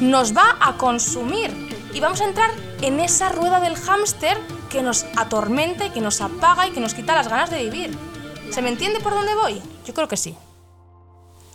nos 0.00 0.36
va 0.36 0.56
a 0.60 0.76
consumir 0.76 1.52
y 1.94 2.00
vamos 2.00 2.20
a 2.20 2.24
entrar 2.24 2.50
en 2.82 2.98
esa 2.98 3.28
rueda 3.28 3.60
del 3.60 3.76
hámster 3.76 4.36
que 4.68 4.82
nos 4.82 5.04
atormenta 5.16 5.86
y 5.86 5.90
que 5.90 6.00
nos 6.00 6.20
apaga 6.20 6.66
y 6.66 6.72
que 6.72 6.80
nos 6.80 6.92
quita 6.92 7.14
las 7.14 7.28
ganas 7.28 7.50
de 7.50 7.62
vivir. 7.62 7.96
¿Se 8.50 8.62
me 8.62 8.68
entiende 8.68 8.98
por 8.98 9.14
dónde 9.14 9.36
voy? 9.36 9.62
Yo 9.86 9.94
creo 9.94 10.08
que 10.08 10.16
sí. 10.16 10.36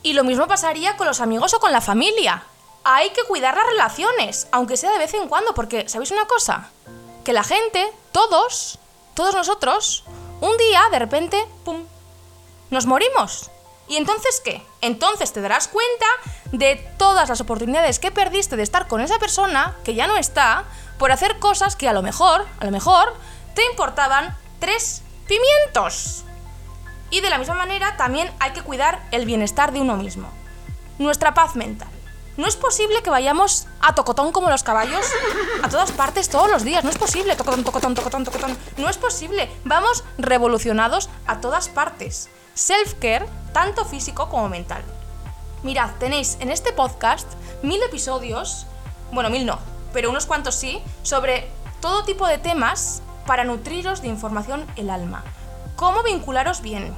Y 0.02 0.14
lo 0.14 0.24
mismo 0.24 0.46
pasaría 0.46 0.96
con 0.96 1.06
los 1.06 1.20
amigos 1.20 1.52
o 1.52 1.60
con 1.60 1.72
la 1.72 1.82
familia. 1.82 2.42
Hay 2.84 3.10
que 3.10 3.24
cuidar 3.24 3.54
las 3.54 3.66
relaciones, 3.66 4.48
aunque 4.50 4.78
sea 4.78 4.92
de 4.92 4.98
vez 4.98 5.12
en 5.12 5.28
cuando, 5.28 5.52
porque 5.52 5.90
¿sabéis 5.90 6.10
una 6.10 6.24
cosa? 6.24 6.70
Que 7.22 7.34
la 7.34 7.44
gente, 7.44 7.92
todos, 8.12 8.78
todos 9.12 9.34
nosotros, 9.34 10.04
un 10.40 10.56
día, 10.56 10.82
de 10.90 10.98
repente, 10.98 11.44
¡pum!, 11.64 11.84
nos 12.70 12.86
morimos. 12.86 13.50
¿Y 13.86 13.96
entonces 13.96 14.40
qué? 14.42 14.62
Entonces 14.80 15.32
te 15.32 15.40
darás 15.40 15.68
cuenta 15.68 16.06
de 16.52 16.76
todas 16.96 17.28
las 17.28 17.40
oportunidades 17.40 17.98
que 17.98 18.10
perdiste 18.10 18.56
de 18.56 18.62
estar 18.62 18.88
con 18.88 19.00
esa 19.00 19.18
persona, 19.18 19.76
que 19.84 19.94
ya 19.94 20.06
no 20.06 20.16
está, 20.16 20.64
por 20.98 21.12
hacer 21.12 21.38
cosas 21.38 21.76
que 21.76 21.88
a 21.88 21.92
lo 21.92 22.02
mejor, 22.02 22.46
a 22.60 22.64
lo 22.64 22.70
mejor, 22.70 23.14
te 23.54 23.64
importaban 23.66 24.36
tres 24.58 25.02
pimientos. 25.26 26.24
Y 27.10 27.20
de 27.20 27.30
la 27.30 27.38
misma 27.38 27.54
manera 27.54 27.96
también 27.96 28.32
hay 28.40 28.52
que 28.52 28.62
cuidar 28.62 29.06
el 29.10 29.26
bienestar 29.26 29.72
de 29.72 29.80
uno 29.80 29.96
mismo. 29.96 30.28
Nuestra 30.98 31.34
paz 31.34 31.54
mental. 31.54 31.93
No 32.36 32.46
es 32.46 32.56
posible 32.56 33.02
que 33.02 33.10
vayamos 33.10 33.66
a 33.80 33.94
tocotón 33.94 34.32
como 34.32 34.50
los 34.50 34.64
caballos 34.64 35.06
a 35.62 35.68
todas 35.68 35.92
partes 35.92 36.28
todos 36.28 36.50
los 36.50 36.64
días. 36.64 36.82
No 36.82 36.90
es 36.90 36.98
posible. 36.98 37.36
Tocotón, 37.36 37.62
tocotón, 37.62 37.94
tocotón, 37.94 38.24
tocotón. 38.24 38.58
No 38.76 38.88
es 38.88 38.98
posible. 38.98 39.48
Vamos 39.64 40.02
revolucionados 40.18 41.08
a 41.26 41.40
todas 41.40 41.68
partes. 41.68 42.28
Self-care, 42.54 43.26
tanto 43.52 43.84
físico 43.84 44.28
como 44.28 44.48
mental. 44.48 44.82
Mirad, 45.62 45.90
tenéis 45.98 46.36
en 46.40 46.50
este 46.50 46.72
podcast 46.72 47.26
mil 47.62 47.82
episodios, 47.82 48.66
bueno, 49.12 49.30
mil 49.30 49.46
no, 49.46 49.58
pero 49.94 50.10
unos 50.10 50.26
cuantos 50.26 50.54
sí, 50.56 50.82
sobre 51.02 51.48
todo 51.80 52.04
tipo 52.04 52.26
de 52.26 52.36
temas 52.38 53.00
para 53.26 53.44
nutriros 53.44 54.02
de 54.02 54.08
información 54.08 54.66
el 54.76 54.90
alma. 54.90 55.24
Cómo 55.76 56.02
vincularos 56.02 56.60
bien, 56.60 56.94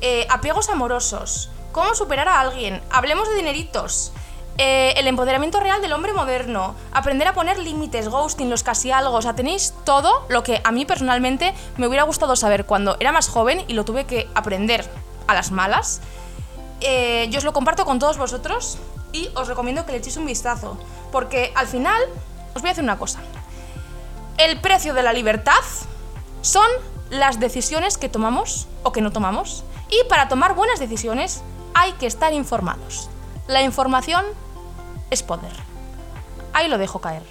eh, 0.00 0.26
apegos 0.30 0.68
amorosos, 0.68 1.50
cómo 1.72 1.94
superar 1.94 2.28
a 2.28 2.38
alguien, 2.38 2.80
hablemos 2.90 3.28
de 3.28 3.34
dineritos, 3.34 4.12
eh, 4.56 4.94
el 4.96 5.08
empoderamiento 5.08 5.58
real 5.58 5.82
del 5.82 5.92
hombre 5.92 6.12
moderno, 6.12 6.76
aprender 6.92 7.26
a 7.26 7.34
poner 7.34 7.58
límites, 7.58 8.08
ghosting, 8.08 8.50
los 8.50 8.62
casi 8.62 8.92
algo, 8.92 9.16
o 9.16 9.22
sea, 9.22 9.34
tenéis 9.34 9.74
todo 9.84 10.24
lo 10.28 10.44
que 10.44 10.60
a 10.62 10.70
mí 10.70 10.84
personalmente 10.84 11.54
me 11.76 11.88
hubiera 11.88 12.04
gustado 12.04 12.36
saber 12.36 12.64
cuando 12.64 12.96
era 13.00 13.10
más 13.10 13.28
joven 13.28 13.64
y 13.66 13.72
lo 13.72 13.84
tuve 13.84 14.04
que 14.04 14.28
aprender 14.34 14.88
a 15.26 15.34
las 15.34 15.50
malas. 15.50 16.00
Eh, 16.80 17.26
yo 17.30 17.38
os 17.38 17.44
lo 17.44 17.52
comparto 17.52 17.84
con 17.84 17.98
todos 17.98 18.16
vosotros 18.16 18.78
y 19.12 19.28
os 19.34 19.48
recomiendo 19.48 19.84
que 19.86 19.92
le 19.92 19.98
echéis 19.98 20.16
un 20.18 20.26
vistazo, 20.26 20.78
porque 21.10 21.52
al 21.56 21.66
final 21.66 22.00
os 22.54 22.62
voy 22.62 22.68
a 22.68 22.72
decir 22.72 22.84
una 22.84 22.98
cosa. 22.98 23.20
El 24.38 24.60
precio 24.60 24.94
de 24.94 25.02
la 25.02 25.12
libertad 25.12 25.52
son 26.42 26.66
las 27.10 27.40
decisiones 27.40 27.98
que 27.98 28.08
tomamos 28.08 28.68
o 28.84 28.92
que 28.92 29.00
no 29.00 29.10
tomamos, 29.10 29.64
y 29.88 30.08
para 30.08 30.28
tomar 30.28 30.54
buenas 30.54 30.78
decisiones 30.78 31.42
hay 31.74 31.92
que 31.94 32.06
estar 32.06 32.32
informados. 32.32 33.08
La 33.46 33.62
información 33.62 34.24
es 35.10 35.22
poder. 35.22 35.52
Ahí 36.52 36.68
lo 36.68 36.78
dejo 36.78 37.00
caer. 37.00 37.22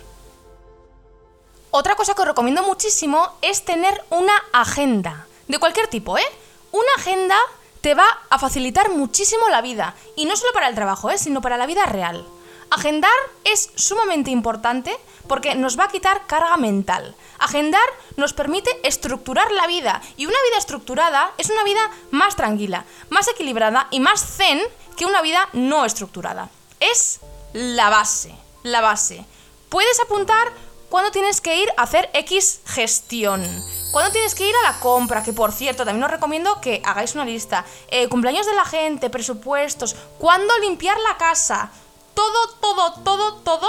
Otra 1.71 1.95
cosa 1.95 2.13
que 2.13 2.21
os 2.21 2.27
recomiendo 2.27 2.63
muchísimo 2.63 3.29
es 3.41 3.65
tener 3.65 4.03
una 4.09 4.33
agenda. 4.51 5.27
De 5.47 5.57
cualquier 5.57 5.87
tipo, 5.87 6.17
¿eh? 6.17 6.25
Una 6.71 6.89
agenda 6.97 7.35
te 7.81 7.95
va 7.95 8.05
a 8.29 8.39
facilitar 8.39 8.91
muchísimo 8.91 9.49
la 9.49 9.61
vida. 9.61 9.95
Y 10.15 10.25
no 10.25 10.35
solo 10.35 10.53
para 10.53 10.67
el 10.67 10.75
trabajo, 10.75 11.09
¿eh? 11.09 11.17
sino 11.17 11.41
para 11.41 11.57
la 11.57 11.65
vida 11.65 11.85
real. 11.85 12.25
Agendar 12.69 13.11
es 13.43 13.71
sumamente 13.75 14.31
importante 14.31 14.95
porque 15.27 15.53
nos 15.53 15.77
va 15.77 15.85
a 15.85 15.89
quitar 15.89 16.25
carga 16.25 16.57
mental. 16.57 17.15
Agendar 17.39 17.87
nos 18.17 18.33
permite 18.33 18.69
estructurar 18.87 19.51
la 19.51 19.67
vida 19.67 20.01
y 20.17 20.25
una 20.25 20.37
vida 20.49 20.57
estructurada 20.57 21.33
es 21.37 21.49
una 21.49 21.63
vida 21.63 21.91
más 22.11 22.35
tranquila, 22.35 22.85
más 23.09 23.27
equilibrada 23.27 23.87
y 23.91 23.99
más 23.99 24.37
zen 24.37 24.59
que 24.95 25.05
una 25.05 25.21
vida 25.21 25.49
no 25.53 25.85
estructurada. 25.85 26.49
Es 26.79 27.19
la 27.53 27.89
base, 27.89 28.35
la 28.63 28.81
base. 28.81 29.25
Puedes 29.69 29.99
apuntar 29.99 30.51
cuándo 30.89 31.11
tienes 31.11 31.41
que 31.41 31.57
ir 31.57 31.69
a 31.77 31.83
hacer 31.83 32.09
X 32.13 32.61
gestión. 32.65 33.43
Cuándo 33.91 34.11
tienes 34.11 34.33
que 34.33 34.47
ir 34.47 34.55
a 34.55 34.71
la 34.71 34.79
compra, 34.79 35.23
que 35.23 35.33
por 35.33 35.51
cierto, 35.51 35.85
también 35.85 36.03
os 36.03 36.11
recomiendo 36.11 36.59
que 36.61 36.81
hagáis 36.83 37.13
una 37.13 37.25
lista. 37.25 37.63
Eh, 37.89 38.07
cumpleaños 38.09 38.45
de 38.45 38.55
la 38.55 38.65
gente, 38.65 39.09
presupuestos, 39.09 39.95
cuándo 40.17 40.57
limpiar 40.59 40.97
la 40.99 41.17
casa. 41.17 41.71
Todo, 42.15 42.49
todo, 42.59 42.93
todo, 43.03 43.35
todo, 43.35 43.67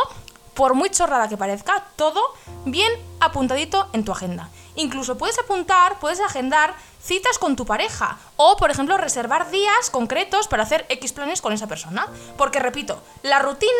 por 0.55 0.75
muy 0.75 0.91
chorrada 0.91 1.29
que 1.29 1.37
parezca, 1.37 1.87
todo 1.97 2.23
bien 2.65 2.93
apuntadito 3.21 3.89
en 3.93 4.05
tu 4.05 4.13
agenda. 4.13 4.49
Incluso 4.77 5.17
puedes 5.17 5.39
apuntar, 5.39 5.99
puedes 6.01 6.21
agendar 6.21 6.75
citas 7.03 7.39
con 7.39 7.57
tu 7.57 7.65
pareja 7.65 8.19
o, 8.37 8.57
por 8.57 8.71
ejemplo, 8.71 8.97
reservar 8.97 9.51
días 9.51 9.91
concretos 9.91 10.49
para 10.49 10.63
hacer 10.63 10.87
X 10.89 11.13
planes 11.13 11.41
con 11.41 11.53
esa 11.53 11.67
persona. 11.67 12.09
Porque, 12.37 12.59
repito, 12.59 13.03
la 13.23 13.39
rutina 13.39 13.73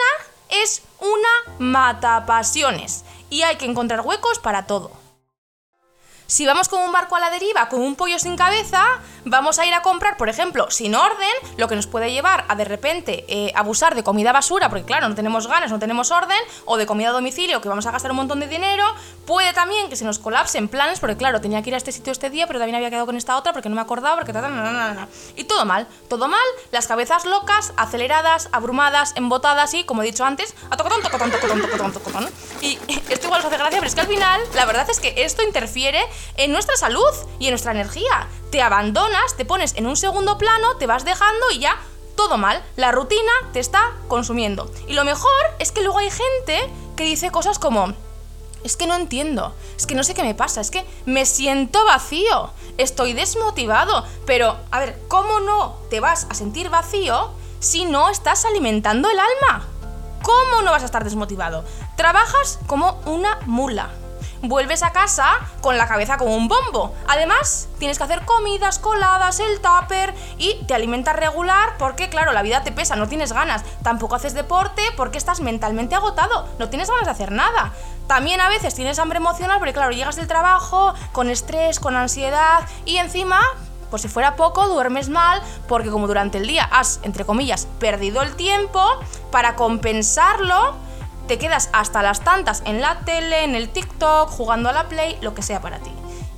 es 0.49 0.83
una 1.01 1.57
mata 1.59 2.27
pasiones 2.27 3.05
y 3.31 3.43
hay 3.43 3.57
que 3.57 3.67
encontrar 3.67 4.03
huecos 4.03 4.39
para 4.39 4.67
todo. 4.67 4.93
Si 6.27 6.47
vamos 6.47 6.69
con 6.69 6.81
un 6.81 6.93
barco 6.93 7.17
a 7.17 7.21
la 7.21 7.31
deriva, 7.31 7.69
con 7.69 7.83
un 7.83 7.97
pollo 7.97 8.19
sin 8.19 8.37
cabeza, 8.37 8.83
vamos 9.25 9.59
a 9.59 9.67
ir 9.67 9.75
a 9.75 9.83
comprar, 9.83 10.17
por 10.17 10.29
ejemplo, 10.29 10.71
sin 10.71 10.95
orden, 10.95 11.29
lo 11.57 11.69
que 11.69 11.77
nos 11.77 11.87
puede 11.87 12.13
llevar 12.13 12.45
a 12.49 12.55
de 12.55 12.65
repente 12.65 13.25
eh, 13.29 13.53
abusar 13.55 13.95
de 13.95 14.03
comida 14.03 14.33
basura, 14.33 14.69
porque 14.69 14.85
claro, 14.85 15.09
no 15.09 15.15
tenemos 15.15 15.47
ganas, 15.47 15.71
no 15.71 15.79
tenemos 15.79 16.11
orden, 16.11 16.39
o 16.65 16.77
de 16.77 16.87
comida 16.87 17.09
a 17.09 17.13
domicilio, 17.13 17.61
que 17.61 17.69
vamos 17.69 17.87
a 17.87 17.91
gastar 17.91 18.11
un 18.11 18.19
montón 18.19 18.41
de 18.41 18.49
dinero. 18.49 18.85
Puede 19.27 19.53
también 19.53 19.89
que 19.89 19.97
se 19.97 20.05
nos 20.05 20.19
colapsen 20.19 20.69
planes, 20.69 21.01
porque 21.01 21.17
claro, 21.17 21.41
tenía 21.41 21.63
que 21.63 21.71
ir 21.71 21.75
a 21.75 21.79
este 21.79 21.93
sitio 21.93 22.13
este 22.13 22.31
día, 22.31 22.47
pero 22.47 22.59
también 22.59 22.77
había 22.77 22.91
quedado 22.91 23.07
con 23.07 23.17
esta 23.17 23.37
otra 23.37 23.53
porque 23.53 23.69
no 23.69 23.75
me 23.75 23.81
acordaba, 23.81 24.17
porque... 24.17 24.33
Y 25.37 25.45
todo 25.45 25.65
mal, 25.65 25.87
todo 26.09 26.29
mal, 26.29 26.41
las 26.71 26.87
cabezas 26.87 27.25
locas, 27.25 27.73
aceleradas, 27.77 28.49
abrumadas, 28.53 29.13
embotadas 29.17 29.75
y, 29.75 29.85
como 29.85 30.03
he 30.03 30.07
dicho 30.07 30.25
antes, 30.25 30.55
a 30.71 30.77
tocotón, 30.77 31.03
tocotón, 31.03 31.31
tocotón, 31.31 31.61
tocotón, 31.63 31.93
tocotón. 31.93 32.31
Y 32.61 32.79
esto 33.09 33.27
igual 33.27 33.41
os 33.41 33.47
hace 33.47 33.57
gracia, 33.57 33.79
pero 33.79 33.87
es 33.87 33.95
que 33.95 34.01
al 34.01 34.07
final, 34.07 34.41
la 34.55 34.65
verdad 34.65 34.89
es 34.91 35.01
que 35.01 35.15
esto 35.25 35.43
interfiere 35.43 36.01
en 36.37 36.53
nuestra 36.53 36.77
salud 36.77 37.13
y 37.39 37.47
en 37.47 37.53
nuestra 37.53 37.73
energía. 37.73 38.29
Te 38.51 38.63
te 39.37 39.45
pones 39.45 39.75
en 39.77 39.87
un 39.87 39.97
segundo 39.97 40.39
plano, 40.39 40.77
te 40.77 40.87
vas 40.87 41.05
dejando 41.05 41.51
y 41.53 41.61
ya 41.61 41.77
todo 42.17 42.37
mal. 42.37 42.63
La 42.77 42.93
rutina 42.93 43.33
te 43.53 43.61
está 43.61 43.93
consumiendo. 44.09 44.71
Y 44.87 44.95
lo 44.95 45.05
mejor 45.05 45.31
es 45.59 45.73
que 45.73 45.83
luego 45.83 45.99
hay 45.99 46.11
gente 46.11 46.71
que 46.97 47.05
dice 47.05 47.31
cosas 47.31 47.59
como... 47.59 47.95
Es 48.63 48.79
que 48.79 48.87
no 48.87 48.95
entiendo, 48.95 49.55
es 49.77 49.85
que 49.85 49.95
no 49.95 50.05
sé 50.05 50.15
qué 50.15 50.23
me 50.23 50.35
pasa, 50.35 50.63
es 50.63 50.71
que 50.71 50.87
me 51.05 51.27
siento 51.27 51.85
vacío, 51.85 52.49
estoy 52.79 53.13
desmotivado, 53.13 54.07
pero 54.25 54.57
a 54.71 54.79
ver, 54.79 54.99
¿cómo 55.07 55.41
no 55.41 55.77
te 55.91 56.01
vas 56.01 56.27
a 56.31 56.35
sentir 56.35 56.71
vacío 56.71 57.29
si 57.61 57.85
no 57.85 58.09
estás 58.09 58.47
alimentando 58.47 59.11
el 59.11 59.19
alma? 59.19 59.67
¿Cómo 60.23 60.63
no 60.63 60.71
vas 60.71 60.81
a 60.81 60.87
estar 60.87 61.05
desmotivado? 61.05 61.63
Trabajas 61.99 62.59
como 62.67 63.03
una 63.05 63.39
mula 63.45 63.91
vuelves 64.49 64.83
a 64.83 64.93
casa 64.93 65.27
con 65.61 65.79
la 65.79 65.87
cabeza 65.87 66.17
como 66.17 66.37
un 66.37 66.49
bombo. 66.49 66.95
Además, 67.07 67.69
tienes 67.79 67.99
que 67.99 68.05
hacer 68.05 68.25
comidas 68.25 68.79
coladas, 68.79 69.41
el 69.41 69.61
tupper 69.61 70.15
y 70.39 70.65
te 70.67 70.75
alimentas 70.75 71.17
regular 71.17 71.75
porque, 71.79 72.09
claro, 72.09 72.33
la 72.33 72.43
vida 72.43 72.63
te 72.63 72.73
pesa, 72.73 72.97
no 72.97 73.09
tienes 73.09 73.33
ganas. 73.33 73.65
Tampoco 73.83 74.15
haces 74.15 74.35
deporte 74.35 74.83
porque 74.97 75.19
estás 75.19 75.41
mentalmente 75.41 75.95
agotado, 75.95 76.49
no 76.59 76.69
tienes 76.69 76.89
ganas 76.89 77.07
de 77.07 77.11
hacer 77.11 77.33
nada. 77.33 77.73
También 78.07 78.41
a 78.41 78.49
veces 78.49 78.75
tienes 78.75 78.99
hambre 78.99 79.19
emocional 79.19 79.59
porque, 79.59 79.73
claro, 79.73 79.93
llegas 79.93 80.17
del 80.17 80.27
trabajo 80.27 80.95
con 81.13 81.31
estrés, 81.31 81.81
con 81.81 81.97
ansiedad 81.97 82.69
y 82.85 82.99
encima 82.99 83.41
por 83.95 84.01
si 84.01 84.09
fuera 84.09 84.35
poco, 84.35 84.67
duermes 84.67 85.09
mal 85.09 85.41
porque 85.69 85.89
como 85.89 86.09
durante 86.09 86.39
el 86.39 86.49
día 86.49 86.65
has, 86.65 86.99
entre 87.05 87.25
comillas, 87.25 87.69
perdido 87.79 88.23
el 88.23 88.35
tiempo, 88.35 88.85
para 89.31 89.55
compensarlo, 89.55 90.75
te 91.27 91.39
quedas 91.39 91.71
hasta 91.73 92.03
las 92.03 92.21
tantas 92.21 92.63
en 92.67 92.81
la 92.81 93.01
tele, 93.01 93.45
en 93.45 93.55
el 93.55 93.71
TikTok, 93.71 94.29
jugando 94.29 94.69
a 94.69 94.73
la 94.73 94.89
Play, 94.89 95.19
lo 95.21 95.35
que 95.35 95.43
sea 95.43 95.61
para 95.61 95.79
ti. 95.79 95.91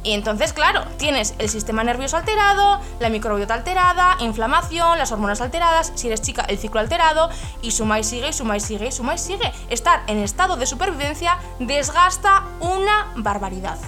Y 0.03 0.13
entonces, 0.13 0.53
claro, 0.53 0.85
tienes 0.99 1.35
el 1.39 1.49
sistema 1.49 1.83
nervioso 1.83 2.17
alterado, 2.17 2.81
la 3.01 3.09
microbiota 3.09 3.55
alterada, 3.55 4.17
inflamación, 4.21 4.99
las 4.99 5.11
hormonas 5.11 5.41
alteradas, 5.41 5.93
si 5.97 6.07
eres 6.07 6.23
chica, 6.23 6.43
el 6.43 6.59
ciclo 6.59 6.79
alterado, 6.79 7.29
y 7.61 7.73
suma 7.73 7.99
y 7.99 8.05
sigue, 8.05 8.29
y 8.29 8.33
suma 8.33 8.57
y 8.57 8.61
sigue, 8.61 8.87
y 8.87 8.93
suma 8.93 9.17
y 9.17 9.19
sigue. 9.19 9.53
Estar 9.69 10.05
en 10.07 10.19
estado 10.19 10.57
de 10.57 10.67
supervivencia 10.67 11.39
desgasta 11.59 12.45
una 12.61 13.13
barbaridad. 13.17 13.79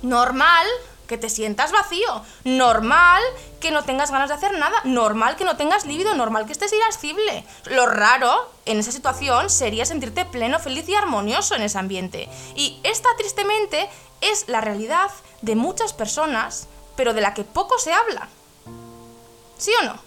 Normal 0.00 0.66
que 1.08 1.18
te 1.18 1.28
sientas 1.28 1.72
vacío. 1.72 2.22
Normal 2.44 3.20
que 3.58 3.72
no 3.72 3.82
tengas 3.82 4.12
ganas 4.12 4.28
de 4.28 4.36
hacer 4.36 4.56
nada. 4.56 4.76
Normal 4.84 5.34
que 5.34 5.44
no 5.44 5.56
tengas 5.56 5.86
líbido. 5.86 6.14
Normal 6.14 6.46
que 6.46 6.52
estés 6.52 6.72
irascible. 6.72 7.44
Lo 7.64 7.86
raro 7.86 8.52
en 8.66 8.78
esa 8.78 8.92
situación 8.92 9.50
sería 9.50 9.84
sentirte 9.84 10.24
pleno, 10.24 10.60
feliz 10.60 10.88
y 10.88 10.94
armonioso 10.94 11.56
en 11.56 11.62
ese 11.62 11.78
ambiente. 11.78 12.28
Y 12.54 12.78
esta, 12.84 13.08
tristemente, 13.16 13.88
es 14.20 14.48
la 14.48 14.60
realidad 14.60 15.10
de 15.42 15.56
muchas 15.56 15.92
personas 15.92 16.68
pero 16.98 17.14
de 17.14 17.20
la 17.20 17.32
que 17.32 17.44
poco 17.44 17.78
se 17.78 17.92
habla. 17.92 18.26
¿Sí 19.56 19.70
o 19.80 19.84
no? 19.84 20.00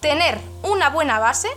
Tener 0.00 0.40
una 0.64 0.90
buena 0.90 1.20
base 1.20 1.48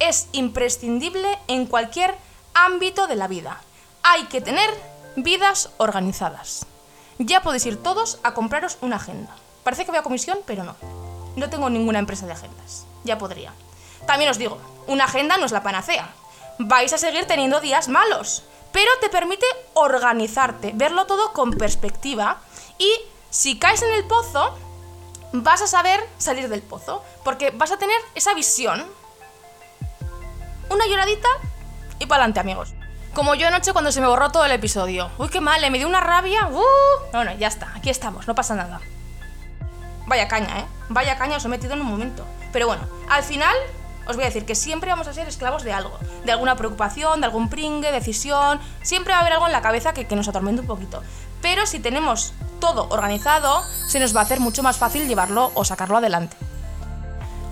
es 0.00 0.26
imprescindible 0.32 1.38
en 1.46 1.66
cualquier 1.66 2.16
ámbito 2.54 3.06
de 3.06 3.14
la 3.14 3.28
vida. 3.28 3.60
Hay 4.02 4.24
que 4.24 4.40
tener 4.40 4.68
vidas 5.14 5.70
organizadas. 5.76 6.66
Ya 7.18 7.42
podéis 7.42 7.66
ir 7.66 7.82
todos 7.82 8.18
a 8.22 8.34
compraros 8.34 8.78
una 8.80 8.96
agenda. 8.96 9.34
Parece 9.62 9.84
que 9.84 9.90
voy 9.90 9.98
a 9.98 10.02
comisión, 10.02 10.38
pero 10.46 10.64
no. 10.64 10.76
No 11.36 11.50
tengo 11.50 11.70
ninguna 11.70 11.98
empresa 11.98 12.26
de 12.26 12.32
agendas. 12.32 12.86
Ya 13.04 13.18
podría. 13.18 13.52
También 14.06 14.30
os 14.30 14.38
digo, 14.38 14.58
una 14.86 15.04
agenda 15.04 15.36
no 15.38 15.46
es 15.46 15.52
la 15.52 15.62
panacea. 15.62 16.08
Vais 16.58 16.92
a 16.92 16.98
seguir 16.98 17.26
teniendo 17.26 17.60
días 17.60 17.88
malos, 17.88 18.44
pero 18.72 18.90
te 19.00 19.08
permite 19.08 19.46
organizarte, 19.74 20.72
verlo 20.74 21.06
todo 21.06 21.32
con 21.32 21.52
perspectiva 21.52 22.38
y 22.78 22.90
si 23.30 23.58
caes 23.58 23.82
en 23.82 23.92
el 23.92 24.04
pozo, 24.04 24.56
vas 25.32 25.62
a 25.62 25.66
saber 25.66 26.08
salir 26.18 26.48
del 26.48 26.62
pozo, 26.62 27.02
porque 27.24 27.50
vas 27.50 27.72
a 27.72 27.78
tener 27.78 27.96
esa 28.14 28.34
visión. 28.34 28.84
Una 30.70 30.86
lloradita 30.86 31.28
y 31.98 32.06
para 32.06 32.22
adelante, 32.22 32.40
amigos. 32.40 32.74
Como 33.14 33.36
yo 33.36 33.46
anoche 33.46 33.72
cuando 33.72 33.92
se 33.92 34.00
me 34.00 34.08
borró 34.08 34.30
todo 34.30 34.44
el 34.44 34.50
episodio. 34.50 35.08
Uy, 35.18 35.28
qué 35.28 35.40
mal, 35.40 35.60
me 35.70 35.78
dio 35.78 35.86
una 35.86 36.00
rabia. 36.00 36.48
Uh, 36.48 36.62
no, 37.12 37.32
ya 37.36 37.46
está, 37.46 37.72
aquí 37.76 37.88
estamos, 37.88 38.26
no 38.26 38.34
pasa 38.34 38.56
nada. 38.56 38.80
Vaya 40.06 40.26
caña, 40.26 40.58
¿eh? 40.58 40.64
Vaya 40.88 41.16
caña 41.16 41.36
os 41.36 41.44
he 41.44 41.48
metido 41.48 41.74
en 41.74 41.80
un 41.80 41.86
momento. 41.86 42.26
Pero 42.52 42.66
bueno, 42.66 42.82
al 43.08 43.22
final 43.22 43.54
os 44.08 44.16
voy 44.16 44.24
a 44.24 44.26
decir 44.26 44.44
que 44.44 44.56
siempre 44.56 44.90
vamos 44.90 45.06
a 45.06 45.14
ser 45.14 45.28
esclavos 45.28 45.62
de 45.62 45.72
algo, 45.72 45.96
de 46.24 46.32
alguna 46.32 46.56
preocupación, 46.56 47.20
de 47.20 47.26
algún 47.26 47.48
pringue, 47.48 47.92
decisión, 47.92 48.60
siempre 48.82 49.12
va 49.12 49.18
a 49.18 49.20
haber 49.20 49.34
algo 49.34 49.46
en 49.46 49.52
la 49.52 49.62
cabeza 49.62 49.94
que, 49.94 50.08
que 50.08 50.16
nos 50.16 50.26
atormente 50.26 50.62
un 50.62 50.66
poquito. 50.66 51.00
Pero 51.40 51.66
si 51.66 51.78
tenemos 51.78 52.32
todo 52.58 52.88
organizado, 52.90 53.62
se 53.86 54.00
nos 54.00 54.14
va 54.14 54.20
a 54.20 54.24
hacer 54.24 54.40
mucho 54.40 54.64
más 54.64 54.76
fácil 54.76 55.06
llevarlo 55.06 55.52
o 55.54 55.64
sacarlo 55.64 55.98
adelante. 55.98 56.36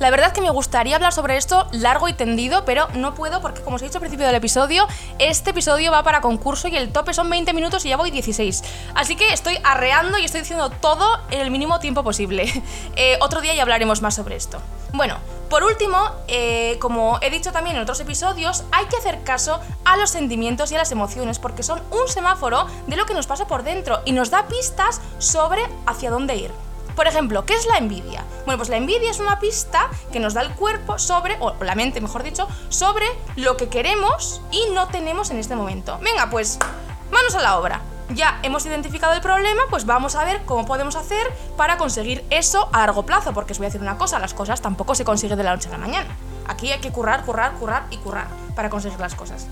La 0.02 0.11
verdad 0.11 0.32
que 0.32 0.40
me 0.40 0.50
gustaría 0.50 0.97
hablar 0.97 1.12
sobre 1.12 1.37
esto 1.37 1.68
largo 1.71 2.09
y 2.09 2.12
tendido, 2.12 2.64
pero 2.64 2.88
no 2.94 3.14
puedo 3.14 3.40
porque, 3.40 3.61
como 3.61 3.76
os 3.76 3.82
he 3.82 3.85
dicho 3.85 3.99
al 3.99 4.00
principio 4.00 4.26
del 4.26 4.35
episodio, 4.35 4.88
este 5.21 5.50
episodio 5.50 5.92
va 5.92 6.02
para 6.02 6.21
concurso 6.21 6.66
y 6.66 6.75
el 6.75 6.90
tope 6.90 7.14
son 7.14 7.30
20 7.30 7.52
minutos 7.52 7.85
y 7.85 7.90
ya 7.90 7.97
voy 7.97 8.11
16. 8.11 8.64
Así 8.97 9.14
que 9.14 9.32
estoy 9.32 9.61
arreando 9.62 10.18
y 10.18 10.25
estoy 10.25 10.40
diciendo 10.40 10.71
todo 10.71 11.21
en 11.30 11.40
el 11.40 11.52
mínimo 11.52 11.78
tiempo 11.78 12.02
posible. 12.02 12.52
Eh, 12.97 13.16
otro 13.21 13.40
día 13.40 13.54
ya 13.54 13.62
hablaremos 13.62 14.02
más 14.02 14.14
sobre 14.16 14.37
esto. 14.37 14.61
Bueno, 14.92 15.16
por 15.49 15.62
último, 15.62 16.11
eh, 16.28 16.76
como 16.78 17.18
he 17.23 17.30
dicho 17.30 17.52
también 17.52 17.76
en 17.76 17.82
otros 17.82 18.00
episodios, 18.00 18.64
hay 18.71 18.87
que 18.87 18.97
hacer 18.97 19.23
caso 19.23 19.61
a 19.85 19.97
los 19.97 20.11
sentimientos 20.11 20.73
y 20.73 20.75
a 20.75 20.78
las 20.78 20.92
emociones 20.92 21.38
porque 21.38 21.62
son 21.62 21.80
un 21.90 22.09
semáforo 22.09 22.66
de 22.87 22.97
lo 22.97 23.06
que 23.06 23.14
nos 23.14 23.26
pasa 23.26 23.47
por 23.47 23.62
dentro 23.62 24.00
y 24.04 24.12
nos 24.12 24.30
da 24.30 24.47
pistas 24.49 25.00
sobre 25.18 25.62
hacia 25.87 26.11
dónde 26.11 26.37
ir. 26.37 26.50
Por 26.95 27.07
ejemplo, 27.07 27.47
¿qué 27.47 27.55
es 27.55 27.67
la 27.67 27.79
envidia? 27.79 28.25
Bueno, 28.45 28.59
pues 28.59 28.69
la 28.69 28.77
envidia 28.77 29.11
es 29.11 29.19
una 29.19 29.41
pista 29.41 29.89
que 30.13 30.21
nos 30.21 30.35
da 30.35 30.43
el 30.43 30.51
cuerpo 30.51 30.99
sobre, 30.99 31.37
o 31.41 31.55
la 31.63 31.75
mente 31.75 32.01
mejor 32.01 32.23
dicho, 32.23 32.49
sobre 32.69 33.07
lo 33.37 33.57
que 33.57 33.69
queremos 33.69 34.43
y 34.51 34.71
no 34.75 34.89
tenemos 34.89 35.31
en 35.31 35.39
este 35.39 35.57
momento. 35.57 35.99
Venga, 36.03 36.29
pues, 36.31 36.59
manos 37.11 37.35
a 37.35 37.41
la 37.41 37.59
obra. 37.59 37.81
Ya 38.11 38.41
hemos 38.43 38.67
identificado 38.67 39.15
el 39.15 39.23
problema, 39.23 39.63
pues 39.71 39.87
vamos 39.87 40.17
a 40.17 40.25
ver 40.25 40.43
cómo 40.45 40.67
podemos 40.67 40.97
hacer 40.97 41.33
para 41.57 41.79
conseguir 41.79 42.25
eso 42.29 42.69
a 42.73 42.81
largo 42.81 43.07
plazo, 43.07 43.33
porque 43.33 43.53
os 43.53 43.59
voy 43.59 43.67
a 43.67 43.69
decir 43.69 43.81
una 43.81 43.97
cosa, 43.97 44.19
las 44.19 44.35
cosas 44.35 44.61
tampoco 44.61 44.95
se 44.95 45.05
consiguen 45.05 45.39
de 45.39 45.45
la 45.45 45.55
noche 45.55 45.69
a 45.69 45.73
la 45.73 45.79
mañana. 45.79 46.15
Aquí 46.47 46.71
hay 46.73 46.81
que 46.81 46.93
currar, 46.93 47.25
currar, 47.25 47.55
currar 47.55 47.87
y 47.91 47.97
currar 47.99 48.27
para 48.55 48.69
conseguir 48.69 49.01
las 49.01 49.15
cosas. 49.15 49.47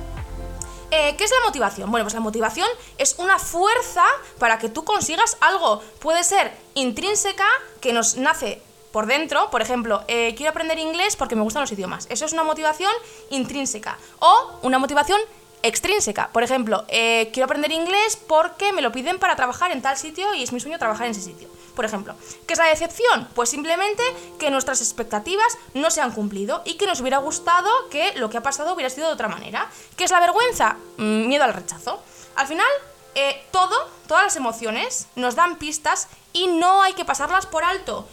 Eh, 0.91 1.15
¿Qué 1.17 1.25
es 1.25 1.31
la 1.31 1.47
motivación? 1.47 1.91
Bueno, 1.91 2.05
pues 2.05 2.15
la 2.15 2.21
motivación 2.21 2.67
es 2.99 3.15
una 3.19 3.39
fuerza 3.39 4.05
para 4.39 4.59
que 4.59 4.69
tú 4.69 4.85
consigas 4.85 5.37
algo. 5.41 5.81
Puede 6.01 6.25
ser 6.25 6.53
intrínseca, 6.75 7.47
que 7.81 7.93
nos 7.93 8.17
nace 8.17 8.61
por 8.91 9.07
dentro, 9.07 9.51
por 9.51 9.63
ejemplo, 9.63 10.03
eh, 10.09 10.35
quiero 10.37 10.51
aprender 10.51 10.79
inglés 10.79 11.15
porque 11.15 11.37
me 11.37 11.43
gustan 11.43 11.63
los 11.63 11.71
idiomas. 11.71 12.07
Eso 12.11 12.25
es 12.25 12.33
una 12.33 12.43
motivación 12.43 12.91
intrínseca. 13.31 13.99
O 14.19 14.59
una 14.63 14.79
motivación 14.79 15.21
extrínseca. 15.63 16.31
Por 16.33 16.43
ejemplo, 16.43 16.85
eh, 16.89 17.31
quiero 17.33 17.45
aprender 17.45 17.71
inglés 17.71 18.17
porque 18.27 18.73
me 18.73 18.83
lo 18.83 18.91
piden 18.91 19.19
para 19.19 19.37
trabajar 19.37 19.71
en 19.71 19.83
tal 19.83 19.97
sitio 19.97 20.35
y 20.35 20.43
es 20.43 20.53
mi 20.53 20.59
sueño 20.59 20.79
trabajar 20.79 21.07
en 21.07 21.13
ese 21.13 21.23
sitio. 21.23 21.49
Por 21.81 21.87
ejemplo, 21.87 22.15
¿qué 22.47 22.53
es 22.53 22.59
la 22.59 22.67
decepción? 22.67 23.27
Pues 23.35 23.49
simplemente 23.49 24.03
que 24.39 24.51
nuestras 24.51 24.83
expectativas 24.83 25.57
no 25.73 25.91
se 25.91 26.03
han 26.03 26.13
cumplido 26.13 26.61
y 26.67 26.75
que 26.75 26.85
nos 26.85 27.01
hubiera 27.01 27.17
gustado 27.17 27.71
que 27.89 28.13
lo 28.17 28.29
que 28.29 28.37
ha 28.37 28.43
pasado 28.43 28.75
hubiera 28.75 28.91
sido 28.91 29.07
de 29.07 29.15
otra 29.15 29.29
manera. 29.29 29.67
¿Qué 29.97 30.05
es 30.05 30.11
la 30.11 30.21
vergüenza? 30.21 30.77
Mm, 30.99 31.27
miedo 31.27 31.43
al 31.45 31.55
rechazo. 31.55 32.03
Al 32.37 32.47
final, 32.47 32.67
eh, 33.15 33.47
todo, 33.51 33.75
todas 34.07 34.25
las 34.25 34.37
emociones 34.37 35.07
nos 35.17 35.37
dan 35.37 35.57
pistas 35.57 36.09
y 36.35 36.49
no 36.49 36.83
hay 36.83 36.93
que 36.93 37.07
pasarlas 37.07 37.47
por 37.47 37.65
alto. 37.65 38.07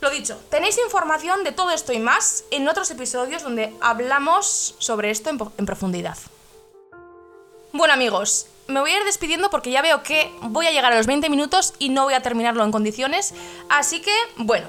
Lo 0.00 0.08
dicho, 0.08 0.40
tenéis 0.48 0.78
información 0.78 1.44
de 1.44 1.52
todo 1.52 1.70
esto 1.70 1.92
y 1.92 1.98
más 1.98 2.44
en 2.50 2.66
otros 2.66 2.90
episodios 2.92 3.42
donde 3.42 3.76
hablamos 3.82 4.74
sobre 4.78 5.10
esto 5.10 5.28
en 5.28 5.66
profundidad. 5.66 6.16
Bueno 7.74 7.92
amigos, 7.92 8.46
me 8.66 8.80
voy 8.80 8.90
a 8.90 8.98
ir 8.98 9.04
despidiendo 9.04 9.50
porque 9.50 9.70
ya 9.70 9.82
veo 9.82 10.02
que 10.02 10.32
voy 10.42 10.66
a 10.66 10.70
llegar 10.70 10.92
a 10.92 10.96
los 10.96 11.06
20 11.06 11.28
minutos 11.30 11.74
y 11.78 11.88
no 11.88 12.04
voy 12.04 12.14
a 12.14 12.22
terminarlo 12.22 12.64
en 12.64 12.72
condiciones. 12.72 13.34
Así 13.68 14.00
que, 14.00 14.14
bueno, 14.36 14.66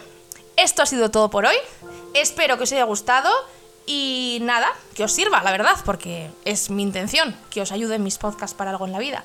esto 0.58 0.84
ha 0.84 0.86
sido 0.86 1.12
todo 1.12 1.30
por 1.30 1.46
hoy. 1.46 1.56
Espero 2.14 2.58
que 2.58 2.64
os 2.64 2.72
haya 2.72 2.84
gustado 2.84 3.32
y 3.86 4.40
nada, 4.42 4.72
que 4.96 5.04
os 5.04 5.12
sirva, 5.12 5.44
la 5.44 5.52
verdad, 5.52 5.78
porque 5.86 6.30
es 6.46 6.70
mi 6.70 6.84
intención 6.84 7.38
que 7.50 7.62
os 7.62 7.72
ayude 7.72 7.96
en 7.96 8.04
mis 8.04 8.18
podcasts 8.18 8.56
para 8.56 8.72
algo 8.72 8.86
en 8.86 8.92
la 8.92 9.00
vida. 9.00 9.24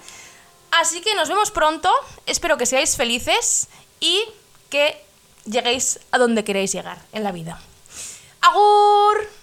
Así 0.71 1.01
que 1.01 1.15
nos 1.15 1.29
vemos 1.29 1.51
pronto, 1.51 1.91
espero 2.27 2.57
que 2.57 2.67
seáis 2.67 2.97
felices 2.97 3.69
y 4.01 4.25
que 4.71 5.03
lleguéis 5.45 6.01
a 6.11 6.19
donde 6.19 6.45
queréis 6.45 6.73
llegar 6.73 6.99
en 7.13 7.25
la 7.25 7.33
vida. 7.33 7.61
¡Agur! 8.41 9.38